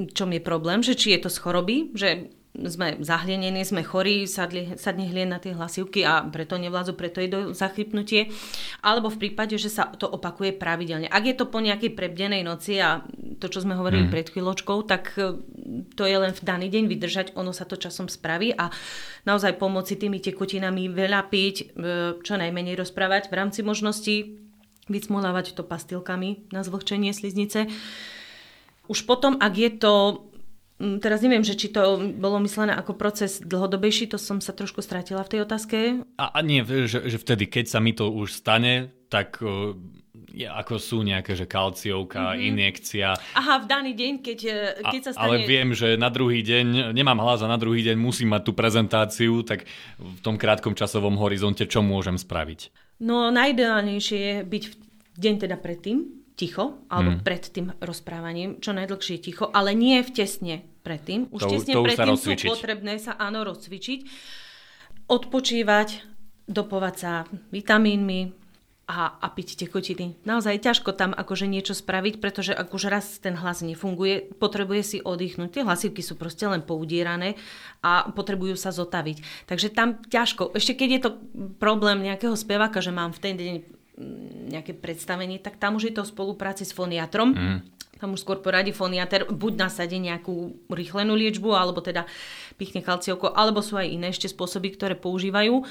čom 0.10 0.30
je 0.34 0.42
problém, 0.42 0.82
že 0.82 0.98
či 0.98 1.14
je 1.14 1.28
to 1.28 1.30
z 1.30 1.38
choroby, 1.38 1.94
že 1.94 2.34
sme 2.58 2.98
zahlienení, 2.98 3.62
sme 3.62 3.86
chorí, 3.86 4.26
sadli, 4.26 4.74
sadne 4.74 5.06
hlien 5.06 5.30
na 5.30 5.38
tie 5.38 5.54
hlasivky 5.54 6.02
a 6.02 6.26
preto 6.26 6.58
nevládzu, 6.58 6.98
preto 6.98 7.22
je 7.22 7.30
do 7.30 7.40
zachypnutie. 7.54 8.34
Alebo 8.82 9.14
v 9.14 9.22
prípade, 9.22 9.54
že 9.62 9.70
sa 9.70 9.88
to 9.94 10.10
opakuje 10.10 10.58
pravidelne. 10.58 11.06
Ak 11.08 11.30
je 11.30 11.38
to 11.38 11.46
po 11.46 11.62
nejakej 11.62 11.94
prebdenej 11.94 12.42
noci 12.42 12.82
a 12.82 13.06
to, 13.38 13.48
čo 13.48 13.62
sme 13.62 13.78
hovorili 13.78 14.10
mm. 14.10 14.12
pred 14.12 14.28
chvíľočkou, 14.34 14.78
tak 14.90 15.14
e, 15.16 15.40
to 15.94 16.04
je 16.10 16.18
len 16.18 16.34
v 16.34 16.42
daný 16.42 16.68
deň 16.74 16.84
vydržať, 16.90 17.28
ono 17.38 17.54
sa 17.54 17.70
to 17.70 17.78
časom 17.78 18.10
spraví 18.10 18.52
a 18.58 18.74
naozaj 19.30 19.62
pomoci 19.62 19.96
tými 19.96 20.18
tekutinami 20.18 20.90
veľa 20.90 21.30
piť, 21.30 21.56
e, 21.56 21.64
čo 22.20 22.34
najmenej 22.34 22.76
rozprávať 22.82 23.30
v 23.30 23.38
rámci 23.38 23.62
možností, 23.62 24.42
vycmolávať 24.90 25.54
to 25.54 25.62
pastilkami 25.62 26.50
na 26.50 26.66
zvlhčenie 26.66 27.14
sliznice. 27.14 27.70
Už 28.90 29.06
potom, 29.06 29.38
ak 29.38 29.54
je 29.54 29.72
to 29.78 29.94
teraz 30.80 31.20
neviem, 31.20 31.44
že 31.44 31.60
či 31.60 31.70
to 31.70 32.00
bolo 32.16 32.40
myslené 32.42 32.74
ako 32.74 32.96
proces 32.96 33.44
dlhodobejší, 33.44 34.10
to 34.10 34.18
som 34.18 34.40
sa 34.40 34.56
trošku 34.56 34.80
stratila 34.80 35.22
v 35.28 35.32
tej 35.36 35.40
otázke. 35.44 35.78
A, 36.16 36.26
a 36.32 36.40
nie, 36.40 36.64
že, 36.64 37.06
že 37.06 37.18
vtedy, 37.20 37.52
keď 37.52 37.66
sa 37.68 37.80
mi 37.84 37.92
to 37.92 38.08
už 38.08 38.32
stane, 38.32 38.96
tak 39.12 39.44
ako 40.38 40.74
sú 40.78 40.98
nejaké, 41.02 41.34
že 41.34 41.50
kalciovka, 41.50 42.34
mm-hmm. 42.34 42.48
injekcia. 42.54 43.10
Aha, 43.36 43.64
v 43.64 43.66
daný 43.66 43.92
deň, 43.98 44.14
keď, 44.22 44.40
e, 44.46 44.58
keď 44.86 45.02
sa 45.10 45.12
stane... 45.16 45.26
Ale 45.26 45.36
viem, 45.44 45.74
že 45.74 45.98
na 45.98 46.08
druhý 46.14 46.46
deň, 46.46 46.94
nemám 46.94 47.20
hlas 47.24 47.42
a 47.42 47.48
na 47.50 47.58
druhý 47.58 47.82
deň 47.84 47.98
musím 47.98 48.32
mať 48.32 48.42
tú 48.46 48.52
prezentáciu, 48.54 49.42
tak 49.44 49.66
v 49.98 50.20
tom 50.22 50.38
krátkom 50.38 50.78
časovom 50.78 51.18
horizonte 51.18 51.66
čo 51.66 51.82
môžem 51.82 52.16
spraviť? 52.16 52.72
No 53.04 53.32
najideálnejšie 53.32 54.18
je 54.20 54.36
byť 54.44 54.64
v 54.70 55.18
deň 55.18 55.36
teda 55.48 55.56
predtým, 55.60 56.19
ticho, 56.40 56.80
alebo 56.88 57.20
hmm. 57.20 57.24
pred 57.28 57.44
tým 57.44 57.68
rozprávaním, 57.84 58.64
čo 58.64 58.72
najdlhšie 58.72 59.20
ticho, 59.20 59.52
ale 59.52 59.76
nie 59.76 60.00
v 60.00 60.10
tesne 60.16 60.56
predtým. 60.88 61.28
Už 61.36 61.44
to, 61.44 61.52
tesne 61.52 61.74
to 61.76 61.84
predtým 61.84 62.16
sú 62.16 62.32
potrebné 62.48 62.96
sa 62.96 63.20
áno 63.20 63.44
rozcvičiť, 63.44 64.00
odpočívať, 65.12 65.90
dopovať 66.48 66.96
sa 66.96 67.28
vitamínmi 67.52 68.40
a, 68.90 69.22
a 69.22 69.28
piť 69.30 69.68
tekutiny. 69.68 70.18
Naozaj 70.26 70.66
ťažko 70.66 70.98
tam 70.98 71.14
akože 71.14 71.46
niečo 71.46 71.78
spraviť, 71.78 72.18
pretože 72.18 72.58
ak 72.58 72.74
už 72.74 72.90
raz 72.90 73.22
ten 73.22 73.38
hlas 73.38 73.62
nefunguje, 73.62 74.34
potrebuje 74.42 74.82
si 74.82 74.98
oddychnúť. 74.98 75.60
Tie 75.60 75.68
hlasivky 75.68 76.02
sú 76.02 76.18
proste 76.18 76.50
len 76.50 76.66
poudierané 76.66 77.38
a 77.86 78.10
potrebujú 78.10 78.58
sa 78.58 78.74
zotaviť. 78.74 79.46
Takže 79.46 79.70
tam 79.70 80.02
ťažko. 80.10 80.58
Ešte 80.58 80.74
keď 80.74 80.90
je 80.90 81.02
to 81.06 81.12
problém 81.62 82.02
nejakého 82.02 82.34
speváka, 82.34 82.82
že 82.82 82.90
mám 82.90 83.14
v 83.14 83.22
ten 83.22 83.36
deň 83.38 83.79
nejaké 84.50 84.74
predstavenie, 84.74 85.38
tak 85.38 85.60
tam 85.60 85.76
už 85.76 85.92
je 85.92 85.94
to 85.94 86.02
v 86.08 86.12
spolupráci 86.16 86.64
s 86.64 86.72
foniatrom. 86.72 87.36
Mm. 87.36 87.60
Tam 88.00 88.16
už 88.16 88.24
skôr 88.24 88.40
poradí 88.40 88.72
foniater, 88.72 89.28
buď 89.28 89.54
nasadí 89.60 90.00
nejakú 90.00 90.56
rýchlenú 90.72 91.20
liečbu, 91.20 91.52
alebo 91.52 91.84
teda 91.84 92.08
pichne 92.56 92.80
kalciovko, 92.80 93.36
alebo 93.36 93.60
sú 93.60 93.76
aj 93.76 93.92
iné 93.92 94.08
ešte 94.16 94.32
spôsoby, 94.32 94.72
ktoré 94.72 94.96
používajú. 94.96 95.68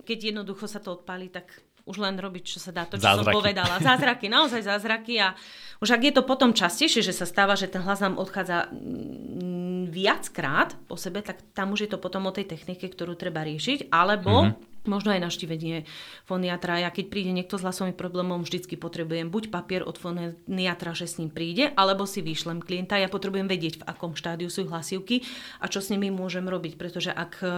Keď 0.00 0.32
jednoducho 0.32 0.64
sa 0.64 0.80
to 0.80 0.96
odpálí, 0.96 1.28
tak 1.28 1.52
už 1.86 2.02
len 2.02 2.16
robiť, 2.18 2.56
čo 2.56 2.58
sa 2.58 2.72
dá, 2.72 2.88
to, 2.88 2.96
čo 2.98 3.04
zázraky. 3.04 3.30
som 3.30 3.36
povedala. 3.36 3.74
Zázraky, 3.78 4.26
naozaj 4.26 4.64
zázraky. 4.64 5.22
A 5.22 5.36
už 5.78 5.92
ak 5.92 6.02
je 6.08 6.12
to 6.16 6.22
potom 6.24 6.56
častejšie, 6.56 7.04
že 7.04 7.14
sa 7.14 7.28
stáva, 7.28 7.54
že 7.54 7.70
ten 7.70 7.84
hlas 7.84 8.00
nám 8.00 8.18
odchádza 8.18 8.72
mm, 8.72 9.92
viackrát 9.92 10.74
po 10.88 10.98
sebe, 10.98 11.22
tak 11.22 11.38
tam 11.54 11.76
už 11.76 11.86
je 11.86 11.90
to 11.94 11.98
potom 12.02 12.26
o 12.26 12.34
tej 12.34 12.48
technike, 12.48 12.90
ktorú 12.90 13.14
treba 13.14 13.44
riešiť. 13.44 13.92
Alebo 13.92 14.50
mm-hmm 14.50 14.75
možno 14.86 15.14
aj 15.14 15.22
naštívenie 15.22 15.86
foniatra. 16.26 16.82
Ja 16.82 16.90
keď 16.90 17.10
príde 17.12 17.30
niekto 17.30 17.58
s 17.58 17.64
hlasovým 17.66 17.94
problémom, 17.94 18.42
vždycky 18.42 18.74
potrebujem 18.74 19.30
buď 19.30 19.50
papier 19.52 19.82
od 19.82 19.98
foniatra, 19.98 20.96
že 20.96 21.06
s 21.06 21.18
ním 21.20 21.30
príde, 21.30 21.70
alebo 21.74 22.08
si 22.08 22.22
vyšlem 22.22 22.62
klienta. 22.62 22.98
Ja 22.98 23.10
potrebujem 23.12 23.46
vedieť, 23.46 23.82
v 23.82 23.86
akom 23.86 24.18
štádiu 24.18 24.50
sú 24.50 24.66
hlasivky 24.66 25.26
a 25.62 25.66
čo 25.66 25.82
s 25.82 25.90
nimi 25.90 26.10
môžem 26.10 26.46
robiť, 26.46 26.78
pretože 26.78 27.10
ak 27.12 27.32
eh, 27.42 27.50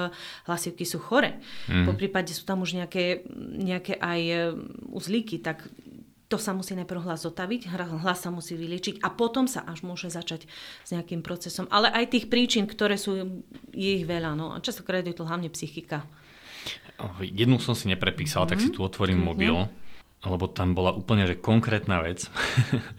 hlasivky 0.48 0.84
sú 0.84 1.00
chore, 1.00 1.40
mm. 1.70 1.86
po 1.88 1.92
prípade 1.96 2.32
sú 2.32 2.44
tam 2.44 2.64
už 2.64 2.76
nejaké, 2.76 3.24
nejaké 3.56 3.96
aj 3.96 4.20
eh, 4.28 4.40
uzlíky, 4.92 5.40
tak 5.40 5.68
to 6.28 6.36
sa 6.36 6.52
musí 6.52 6.76
najprv 6.76 7.08
hlas 7.08 7.24
zotaviť, 7.24 7.72
hlas 8.04 8.20
sa 8.20 8.28
musí 8.28 8.52
vyliečiť 8.52 9.00
a 9.00 9.08
potom 9.08 9.48
sa 9.48 9.64
až 9.64 9.80
môže 9.80 10.12
začať 10.12 10.44
s 10.84 10.88
nejakým 10.92 11.24
procesom. 11.24 11.64
Ale 11.72 11.88
aj 11.88 12.12
tých 12.12 12.28
príčin, 12.28 12.68
ktoré 12.68 13.00
sú, 13.00 13.40
je 13.72 13.90
ich 13.96 14.04
veľa. 14.04 14.36
No. 14.36 14.52
A 14.52 14.60
častokrát 14.60 15.00
je 15.08 15.16
to 15.16 15.24
hlavne 15.24 15.48
psychika. 15.48 16.04
Jednu 17.22 17.62
som 17.62 17.78
si 17.78 17.86
neprepísal, 17.86 18.44
mm-hmm. 18.44 18.50
tak 18.50 18.64
si 18.64 18.74
tu 18.74 18.82
otvorím 18.82 19.22
mm-hmm. 19.22 19.30
mobil, 19.30 19.54
lebo 20.26 20.44
tam 20.50 20.74
bola 20.74 20.90
úplne 20.90 21.26
že 21.26 21.38
konkrétna 21.38 22.02
vec. 22.02 22.26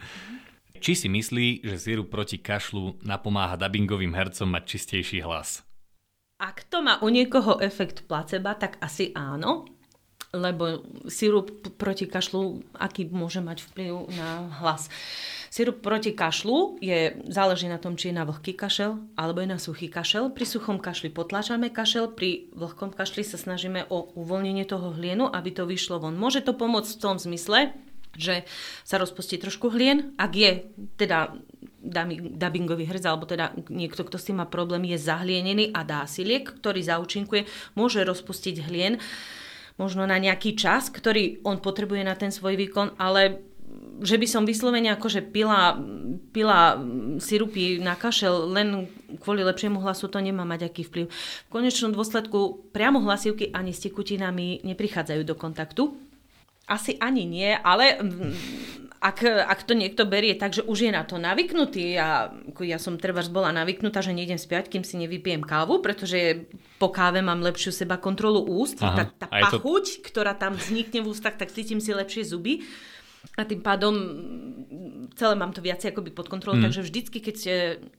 Či 0.83 0.95
si 0.95 1.07
myslí, 1.11 1.67
že 1.67 1.75
sirup 1.75 2.07
proti 2.07 2.39
kašlu 2.39 3.03
napomáha 3.03 3.59
dubbingovým 3.59 4.15
hercom 4.15 4.47
mať 4.47 4.63
čistejší 4.63 5.19
hlas? 5.27 5.67
Ak 6.39 6.63
to 6.71 6.79
má 6.79 7.03
u 7.03 7.11
niekoho 7.11 7.59
efekt 7.59 8.07
placeba, 8.07 8.55
tak 8.55 8.79
asi 8.79 9.11
áno 9.11 9.67
lebo 10.33 10.85
sirup 11.09 11.49
proti 11.77 12.05
kašlu, 12.05 12.61
aký 12.77 13.09
môže 13.09 13.41
mať 13.41 13.65
vplyv 13.65 13.93
na 14.13 14.45
hlas. 14.61 14.85
Sirup 15.59 15.83
proti 15.83 16.15
kašlu 16.15 16.79
je, 16.79 17.19
záleží 17.27 17.67
na 17.67 17.75
tom, 17.75 17.99
či 17.99 18.15
je 18.15 18.15
na 18.15 18.23
vlhký 18.23 18.55
kašel 18.55 18.95
alebo 19.19 19.43
je 19.43 19.51
na 19.51 19.59
suchý 19.59 19.91
kašel. 19.91 20.31
Pri 20.31 20.47
suchom 20.47 20.79
kašli 20.79 21.11
potláčame 21.11 21.67
kašel, 21.67 22.15
pri 22.15 22.47
vlhkom 22.55 22.95
kašli 22.95 23.27
sa 23.27 23.35
snažíme 23.35 23.83
o 23.91 24.07
uvoľnenie 24.15 24.63
toho 24.63 24.95
hlienu, 24.95 25.27
aby 25.27 25.51
to 25.51 25.67
vyšlo 25.67 25.99
von. 25.99 26.15
Môže 26.15 26.47
to 26.47 26.55
pomôcť 26.55 26.95
v 26.95 27.01
tom 27.03 27.19
zmysle, 27.19 27.75
že 28.15 28.47
sa 28.87 29.03
rozpustí 29.03 29.35
trošku 29.35 29.67
hlien. 29.67 30.15
Ak 30.15 30.31
je 30.31 30.63
teda 30.95 31.35
dubbingový 32.39 32.87
herc, 32.87 33.03
alebo 33.03 33.27
teda 33.27 33.51
niekto, 33.67 34.07
kto 34.07 34.15
s 34.15 34.31
tým 34.31 34.39
má 34.39 34.47
problém, 34.47 34.87
je 34.87 34.95
zahlienený 34.95 35.75
a 35.75 35.83
dá 35.83 36.07
si 36.07 36.23
liek, 36.23 36.55
ktorý 36.55 36.87
zaučinkuje, 36.87 37.43
môže 37.75 37.99
rozpustiť 38.07 38.63
hlien 38.63 38.95
možno 39.75 40.03
na 40.03 40.19
nejaký 40.19 40.55
čas, 40.59 40.87
ktorý 40.87 41.43
on 41.43 41.59
potrebuje 41.63 42.03
na 42.03 42.15
ten 42.15 42.31
svoj 42.31 42.55
výkon, 42.59 42.99
ale 42.99 43.48
že 43.99 44.15
by 44.15 44.27
som 44.27 44.43
vyslovene 44.47 44.91
akože 44.95 45.23
pila, 45.31 45.75
pila 46.31 46.79
sirupy 47.19 47.79
na 47.83 47.99
kašel 47.99 48.47
len 48.51 48.87
kvôli 49.19 49.43
lepšiemu 49.43 49.83
hlasu, 49.83 50.07
to 50.07 50.19
nemá 50.23 50.47
mať 50.47 50.71
aký 50.71 50.87
vplyv. 50.87 51.05
V 51.11 51.49
konečnom 51.51 51.91
dôsledku 51.91 52.71
priamo 52.71 53.03
hlasivky 53.03 53.51
ani 53.51 53.75
s 53.75 53.83
tekutinami 53.83 54.63
neprichádzajú 54.63 55.21
do 55.27 55.35
kontaktu. 55.35 55.83
Asi 56.69 57.01
ani 57.01 57.25
nie, 57.25 57.49
ale 57.49 57.97
ak, 58.99 59.23
ak 59.25 59.59
to 59.63 59.73
niekto 59.73 60.03
berie 60.03 60.35
tak, 60.35 60.51
že 60.51 60.61
už 60.61 60.85
je 60.85 60.91
na 60.91 61.07
to 61.07 61.15
navyknutý 61.15 61.95
a 61.95 62.35
ja 62.61 62.77
som 62.77 62.99
treba 62.99 63.23
bola 63.31 63.55
navyknutá, 63.55 64.03
že 64.03 64.11
nejdem 64.11 64.35
spiať, 64.35 64.67
kým 64.67 64.83
si 64.83 64.99
nevypijem 64.99 65.39
kávu, 65.39 65.79
pretože 65.79 66.51
po 66.77 66.91
káve 66.91 67.23
mám 67.23 67.39
lepšiu 67.39 67.71
seba 67.71 67.95
kontrolu 67.95 68.43
úst, 68.43 68.77
Aha, 68.83 69.07
tá, 69.17 69.25
tá 69.25 69.27
pachuť, 69.31 70.03
to... 70.03 70.13
ktorá 70.13 70.35
tam 70.35 70.59
vznikne 70.59 71.01
v 71.01 71.09
ústach, 71.15 71.39
tak 71.39 71.49
cítim 71.49 71.79
si 71.79 71.95
lepšie 71.95 72.27
zuby. 72.27 72.61
A 73.37 73.45
tým 73.45 73.61
pádom 73.61 73.93
celé 75.15 75.33
mám 75.35 75.51
to 75.51 75.63
viac 75.63 75.83
akoby 75.83 76.11
pod 76.11 76.31
kontrolou, 76.31 76.59
mm. 76.59 76.65
takže 76.69 76.85
vždycky, 76.85 77.17
keď 77.19 77.37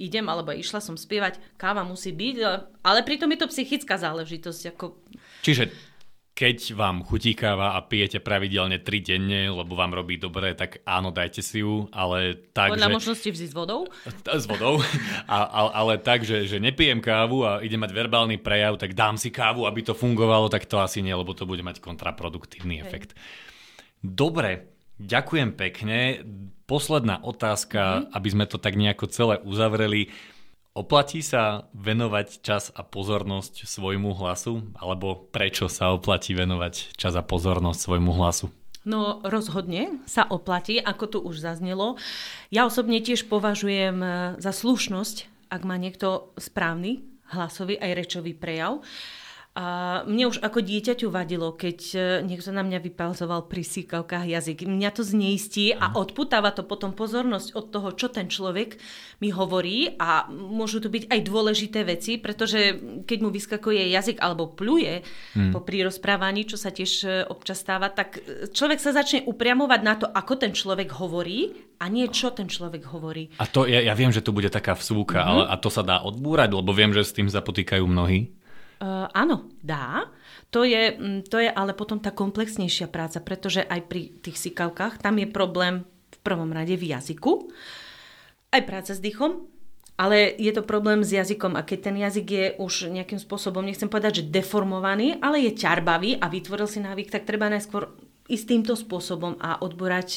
idem 0.01 0.27
alebo 0.29 0.53
išla 0.57 0.81
som 0.81 0.97
spievať, 0.97 1.39
káva 1.61 1.85
musí 1.85 2.11
byť, 2.13 2.37
ale 2.81 2.99
pritom 3.05 3.31
je 3.33 3.39
to 3.41 3.53
psychická 3.53 4.01
záležitosť. 4.01 4.63
Ako... 4.75 4.97
Čiže 5.45 5.73
keď 6.41 6.73
vám 6.73 7.05
chutí 7.05 7.37
káva 7.37 7.77
a 7.77 7.85
pijete 7.85 8.17
pravidelne 8.17 8.81
3 8.81 9.05
denne, 9.05 9.53
lebo 9.53 9.77
vám 9.77 9.93
robí 9.93 10.17
dobre, 10.17 10.57
tak 10.57 10.81
áno, 10.89 11.13
dajte 11.13 11.45
si 11.45 11.61
ju, 11.61 11.85
ale 11.93 12.33
tak, 12.57 12.73
Podľa 12.73 12.89
že... 12.89 12.97
možnosti 12.97 13.29
vždy 13.29 13.47
s 13.51 13.53
vodou? 13.53 13.85
S 14.25 14.49
vodou, 14.49 14.81
a, 15.29 15.37
a, 15.45 15.61
ale 15.77 16.01
tak, 16.01 16.25
že, 16.25 16.49
že 16.49 16.57
nepijem 16.57 17.05
kávu 17.05 17.45
a 17.45 17.61
idem 17.61 17.77
mať 17.77 17.93
verbálny 17.93 18.41
prejav, 18.41 18.81
tak 18.81 18.97
dám 18.97 19.21
si 19.21 19.29
kávu, 19.29 19.69
aby 19.69 19.85
to 19.85 19.93
fungovalo, 19.93 20.49
tak 20.49 20.65
to 20.65 20.81
asi 20.81 21.05
nie, 21.05 21.13
lebo 21.13 21.37
to 21.37 21.45
bude 21.45 21.61
mať 21.61 21.77
kontraproduktívny 21.77 22.81
Hej. 22.81 22.85
efekt. 22.89 23.11
Dobre, 24.01 24.80
ďakujem 25.01 25.57
pekne. 25.57 26.23
Posledná 26.69 27.19
otázka, 27.25 27.81
mm-hmm. 27.81 28.15
aby 28.15 28.29
sme 28.31 28.45
to 28.47 28.61
tak 28.61 28.77
nejako 28.77 29.09
celé 29.09 29.35
uzavreli. 29.43 30.13
Oplatí 30.71 31.19
sa 31.19 31.67
venovať 31.75 32.47
čas 32.47 32.71
a 32.71 32.87
pozornosť 32.87 33.67
svojmu 33.67 34.15
hlasu? 34.15 34.63
Alebo 34.79 35.27
prečo 35.35 35.67
sa 35.67 35.91
oplatí 35.91 36.31
venovať 36.31 36.95
čas 36.95 37.19
a 37.19 37.27
pozornosť 37.27 37.81
svojmu 37.81 38.15
hlasu? 38.15 38.55
No 38.87 39.21
rozhodne 39.27 40.01
sa 40.09 40.25
oplatí, 40.25 40.81
ako 40.81 41.05
tu 41.11 41.19
už 41.21 41.43
zaznelo. 41.43 42.01
Ja 42.49 42.65
osobne 42.65 43.03
tiež 43.05 43.29
považujem 43.29 43.99
e, 44.01 44.09
za 44.41 44.53
slušnosť, 44.57 45.51
ak 45.53 45.63
má 45.69 45.77
niekto 45.77 46.33
správny 46.41 47.05
hlasový 47.29 47.77
aj 47.77 47.91
rečový 48.07 48.33
prejav. 48.33 48.81
A 49.61 50.01
mne 50.09 50.33
už 50.33 50.41
ako 50.41 50.65
dieťaťu 50.65 51.13
vadilo, 51.13 51.53
keď 51.53 51.79
e, 51.93 51.99
niekto 52.25 52.49
na 52.49 52.65
mňa 52.65 52.81
vypalzoval 52.81 53.45
pri 53.45 53.61
síkavkách 53.61 54.25
jazyk. 54.25 54.65
Mňa 54.65 54.89
to 54.97 55.05
zneistí 55.05 55.77
a 55.77 55.93
odputáva 56.01 56.49
to 56.57 56.65
potom 56.65 56.97
pozornosť 56.97 57.53
od 57.53 57.67
toho, 57.69 57.89
čo 57.93 58.09
ten 58.09 58.33
človek 58.33 58.81
mi 59.21 59.29
hovorí 59.29 60.01
a 60.01 60.25
môžu 60.33 60.81
to 60.81 60.89
byť 60.89 61.13
aj 61.13 61.21
dôležité 61.29 61.85
veci, 61.85 62.17
pretože 62.17 62.81
keď 63.05 63.19
mu 63.21 63.29
vyskakuje 63.29 63.93
jazyk 63.93 64.17
alebo 64.25 64.49
pluje 64.49 65.05
hmm. 65.37 65.53
po 65.53 65.61
pri 65.61 65.93
rozprávaní, 65.93 66.49
čo 66.49 66.57
sa 66.57 66.73
tiež 66.73 66.93
e, 67.05 67.09
občas 67.29 67.61
stáva, 67.61 67.93
tak 67.93 68.17
e, 68.25 68.49
človek 68.49 68.81
sa 68.81 68.97
začne 68.97 69.29
upriamovať 69.29 69.81
na 69.85 69.95
to, 70.01 70.09
ako 70.09 70.41
ten 70.41 70.57
človek 70.57 70.89
hovorí 70.97 71.53
a 71.85 71.93
nie 71.93 72.09
čo 72.09 72.33
ten 72.33 72.49
človek 72.49 72.89
hovorí. 72.89 73.29
A 73.37 73.45
to, 73.45 73.69
ja, 73.69 73.85
ja 73.85 73.93
viem, 73.93 74.09
že 74.09 74.25
to 74.25 74.33
bude 74.33 74.49
taká 74.49 74.73
vsúka, 74.73 75.21
mm-hmm. 75.21 75.33
ale 75.37 75.43
a 75.53 75.55
to 75.61 75.69
sa 75.69 75.85
dá 75.85 76.01
odbúrať, 76.01 76.49
lebo 76.49 76.73
viem, 76.73 76.97
že 76.97 77.05
s 77.05 77.13
tým 77.13 77.29
zapotýkajú 77.29 77.85
mnohí. 77.85 78.40
Uh, 78.81 79.13
áno, 79.13 79.53
dá. 79.61 80.09
To 80.57 80.65
je, 80.65 80.97
mm, 80.97 81.29
to 81.29 81.37
je 81.37 81.53
ale 81.53 81.77
potom 81.77 82.01
tá 82.01 82.09
komplexnejšia 82.09 82.89
práca, 82.89 83.21
pretože 83.21 83.61
aj 83.61 83.81
pri 83.93 84.09
tých 84.25 84.41
sikavkách 84.41 85.05
tam 85.05 85.21
je 85.21 85.29
problém 85.29 85.85
v 85.85 86.19
prvom 86.25 86.49
rade 86.49 86.73
v 86.81 86.89
jazyku, 86.97 87.53
aj 88.51 88.63
práca 88.65 88.97
s 88.97 89.05
dýchom, 89.05 89.45
ale 90.01 90.33
je 90.41 90.49
to 90.57 90.65
problém 90.65 91.05
s 91.05 91.13
jazykom 91.13 91.61
a 91.61 91.63
keď 91.63 91.93
ten 91.93 91.97
jazyk 92.01 92.27
je 92.27 92.47
už 92.57 92.89
nejakým 92.89 93.21
spôsobom, 93.21 93.61
nechcem 93.61 93.93
povedať, 93.93 94.25
že 94.25 94.33
deformovaný, 94.33 95.21
ale 95.21 95.45
je 95.45 95.61
ťarbavý 95.61 96.17
a 96.17 96.33
vytvoril 96.33 96.65
si 96.65 96.81
návyk, 96.81 97.13
tak 97.13 97.29
treba 97.29 97.53
najskôr 97.53 97.93
ísť 98.33 98.47
týmto 98.49 98.75
spôsobom 98.81 99.37
a 99.45 99.61
odborať 99.61 100.09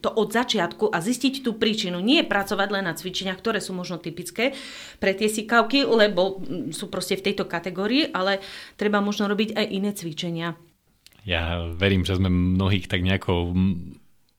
to 0.00 0.10
od 0.10 0.34
začiatku 0.34 0.90
a 0.90 0.98
zistiť 0.98 1.46
tú 1.46 1.54
príčinu. 1.54 2.02
Nie 2.02 2.26
pracovať 2.26 2.68
len 2.74 2.84
na 2.84 2.94
cvičeniach, 2.94 3.38
ktoré 3.38 3.62
sú 3.62 3.76
možno 3.76 4.02
typické 4.02 4.52
pre 4.98 5.14
tie 5.14 5.30
sikavky, 5.30 5.86
lebo 5.86 6.42
mm, 6.42 6.74
sú 6.74 6.90
proste 6.90 7.14
v 7.18 7.30
tejto 7.30 7.46
kategórii, 7.46 8.10
ale 8.10 8.42
treba 8.74 8.98
možno 8.98 9.30
robiť 9.30 9.54
aj 9.54 9.66
iné 9.70 9.90
cvičenia. 9.94 10.58
Ja 11.24 11.64
verím, 11.72 12.04
že 12.04 12.20
sme 12.20 12.28
mnohých 12.28 12.84
tak 12.84 13.00
nejako 13.00 13.56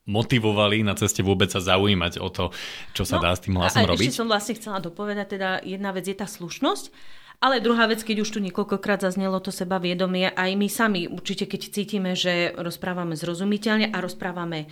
motivovali 0.06 0.86
na 0.86 0.94
ceste 0.94 1.26
vôbec 1.26 1.50
sa 1.50 1.58
zaujímať 1.58 2.22
o 2.22 2.30
to, 2.30 2.54
čo 2.94 3.04
sa 3.10 3.18
no, 3.18 3.26
dá 3.26 3.34
s 3.34 3.42
tým 3.42 3.58
hlasom 3.58 3.82
a 3.82 3.90
robiť. 3.90 4.06
Ešte 4.06 4.22
som 4.22 4.30
vlastne 4.30 4.54
chcela 4.54 4.78
dopovedať, 4.78 5.28
teda 5.34 5.50
jedna 5.66 5.90
vec 5.90 6.06
je 6.06 6.14
tá 6.14 6.30
slušnosť, 6.30 6.94
ale 7.42 7.60
druhá 7.60 7.90
vec, 7.90 8.06
keď 8.06 8.24
už 8.24 8.30
tu 8.32 8.40
niekoľkokrát 8.40 9.02
zaznelo 9.04 9.42
to 9.44 9.50
seba 9.52 9.82
viedomie, 9.82 10.30
aj 10.30 10.52
my 10.56 10.68
sami 10.70 11.02
určite, 11.10 11.50
keď 11.50 11.62
cítime, 11.74 12.12
že 12.14 12.54
rozprávame 12.56 13.18
zrozumiteľne 13.18 13.92
a 13.92 13.98
rozprávame 14.00 14.70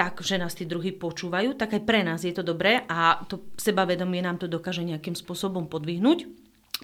tak, 0.00 0.24
že 0.24 0.40
nás 0.40 0.56
tí 0.56 0.64
druhí 0.64 0.96
počúvajú, 0.96 1.60
tak 1.60 1.76
aj 1.76 1.82
pre 1.84 2.00
nás 2.00 2.24
je 2.24 2.32
to 2.32 2.40
dobré 2.40 2.88
a 2.88 3.20
to 3.28 3.52
sebavedomie 3.60 4.24
nám 4.24 4.40
to 4.40 4.48
dokáže 4.48 4.80
nejakým 4.80 5.12
spôsobom 5.12 5.68
podvihnúť, 5.68 6.24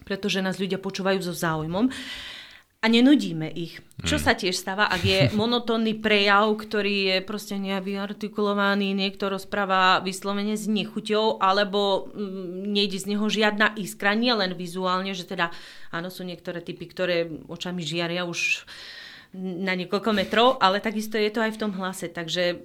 pretože 0.04 0.44
nás 0.44 0.60
ľudia 0.60 0.76
počúvajú 0.76 1.24
so 1.24 1.32
záujmom 1.32 1.88
a 2.76 2.92
nenudíme 2.92 3.48
ich. 3.56 3.80
Čo 4.04 4.20
hmm. 4.20 4.24
sa 4.28 4.36
tiež 4.36 4.52
stáva, 4.52 4.92
ak 4.92 5.00
je 5.00 5.20
monotónny 5.40 5.96
prejav, 5.96 6.52
ktorý 6.60 7.16
je 7.16 7.18
proste 7.24 7.56
nevyartikulovaný, 7.56 8.92
niekto 8.92 9.32
rozpráva 9.32 10.04
vyslovene 10.04 10.52
s 10.52 10.68
nechuťou, 10.68 11.40
alebo 11.40 12.12
mm, 12.12 12.68
nejde 12.68 13.00
z 13.00 13.16
neho 13.16 13.24
žiadna 13.32 13.80
iskra, 13.80 14.12
nie 14.12 14.36
len 14.36 14.52
vizuálne, 14.52 15.16
že 15.16 15.24
teda 15.24 15.56
áno, 15.88 16.12
sú 16.12 16.20
niektoré 16.20 16.60
typy, 16.60 16.84
ktoré 16.84 17.32
očami 17.48 17.80
žiaria 17.80 18.28
už 18.28 18.68
na 19.36 19.72
niekoľko 19.72 20.10
metrov, 20.12 20.48
ale 20.60 20.84
takisto 20.84 21.16
je 21.16 21.32
to 21.32 21.40
aj 21.40 21.56
v 21.56 21.60
tom 21.64 21.72
hlase. 21.76 22.12
Takže 22.12 22.60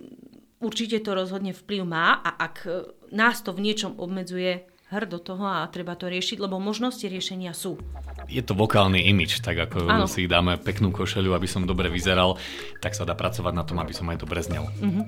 určite 0.61 1.01
to 1.01 1.17
rozhodne 1.17 1.51
vplyv 1.51 1.81
má 1.83 2.21
a 2.21 2.29
ak 2.37 2.55
e, 2.63 2.69
nás 3.11 3.41
to 3.41 3.51
v 3.51 3.65
niečom 3.65 3.97
obmedzuje, 3.97 4.69
hr 4.91 5.07
do 5.07 5.23
toho 5.23 5.47
a 5.47 5.63
treba 5.71 5.95
to 5.95 6.11
riešiť, 6.11 6.37
lebo 6.43 6.59
možnosti 6.59 7.07
riešenia 7.07 7.55
sú. 7.55 7.79
Je 8.27 8.43
to 8.43 8.51
vokálny 8.51 9.07
imič, 9.07 9.39
tak 9.39 9.55
ako 9.55 9.87
ano. 9.87 10.05
si 10.05 10.27
dáme 10.27 10.59
peknú 10.59 10.91
košelu, 10.91 11.31
aby 11.31 11.47
som 11.47 11.63
dobre 11.63 11.87
vyzeral, 11.87 12.35
tak 12.83 12.91
sa 12.91 13.07
dá 13.07 13.15
pracovať 13.15 13.53
na 13.55 13.63
tom, 13.63 13.79
aby 13.79 13.95
som 13.95 14.07
aj 14.11 14.19
dobre 14.19 14.43
znel. 14.43 14.67
Mm-hmm. 14.83 15.05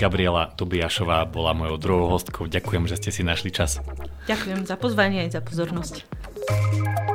Gabriela 0.00 0.48
Tobiašová 0.56 1.28
bola 1.28 1.52
mojou 1.52 1.76
druhou 1.76 2.08
hostkou. 2.08 2.48
Ďakujem, 2.48 2.88
že 2.88 2.96
ste 2.96 3.10
si 3.12 3.20
našli 3.20 3.52
čas. 3.52 3.84
Ďakujem 4.24 4.64
za 4.64 4.80
pozvanie 4.80 5.28
aj 5.28 5.36
za 5.36 5.40
pozornosť. 5.44 7.09